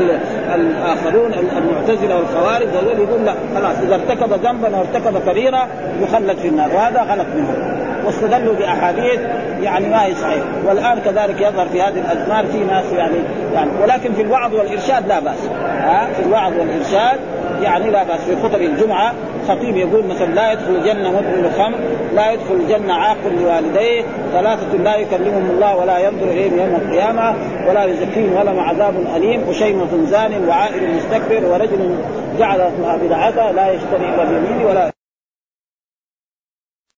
[0.55, 2.69] الآخرون المعتزلة والخوارج
[2.99, 5.67] يقول لا خلاص إذا ارتكب ذنبا أو ارتكب كبيره
[6.03, 6.69] يخلد في النار.
[6.75, 7.81] وهذا غلط منهم.
[8.07, 9.21] واستدلوا بأحاديث
[9.63, 13.17] يعني ما هي صحيح والآن كذلك يظهر في هذه الازمان في ناس يعني
[13.55, 15.49] يعني ولكن في الوعظ والإرشاد لا بأس.
[15.81, 17.21] ها؟ في الوعظ والإرشاد
[17.63, 18.21] يعني لا بأس.
[18.21, 19.13] في خطب الجمعة
[19.51, 21.79] خطيب يقول مثلا لا يدخل الجنة مدخل خمر
[22.15, 27.35] لا يدخل الجنة عاق لوالديه ثلاثة لا يكلمهم الله ولا ينظر إليهم يوم القيامة
[27.69, 31.95] ولا يزكيهم ولهم عذاب أليم وشيمة زان وعائل مستكبر ورجل
[32.39, 32.71] جعل
[33.05, 34.90] بدعته لا يشتري الا بيمينه ولا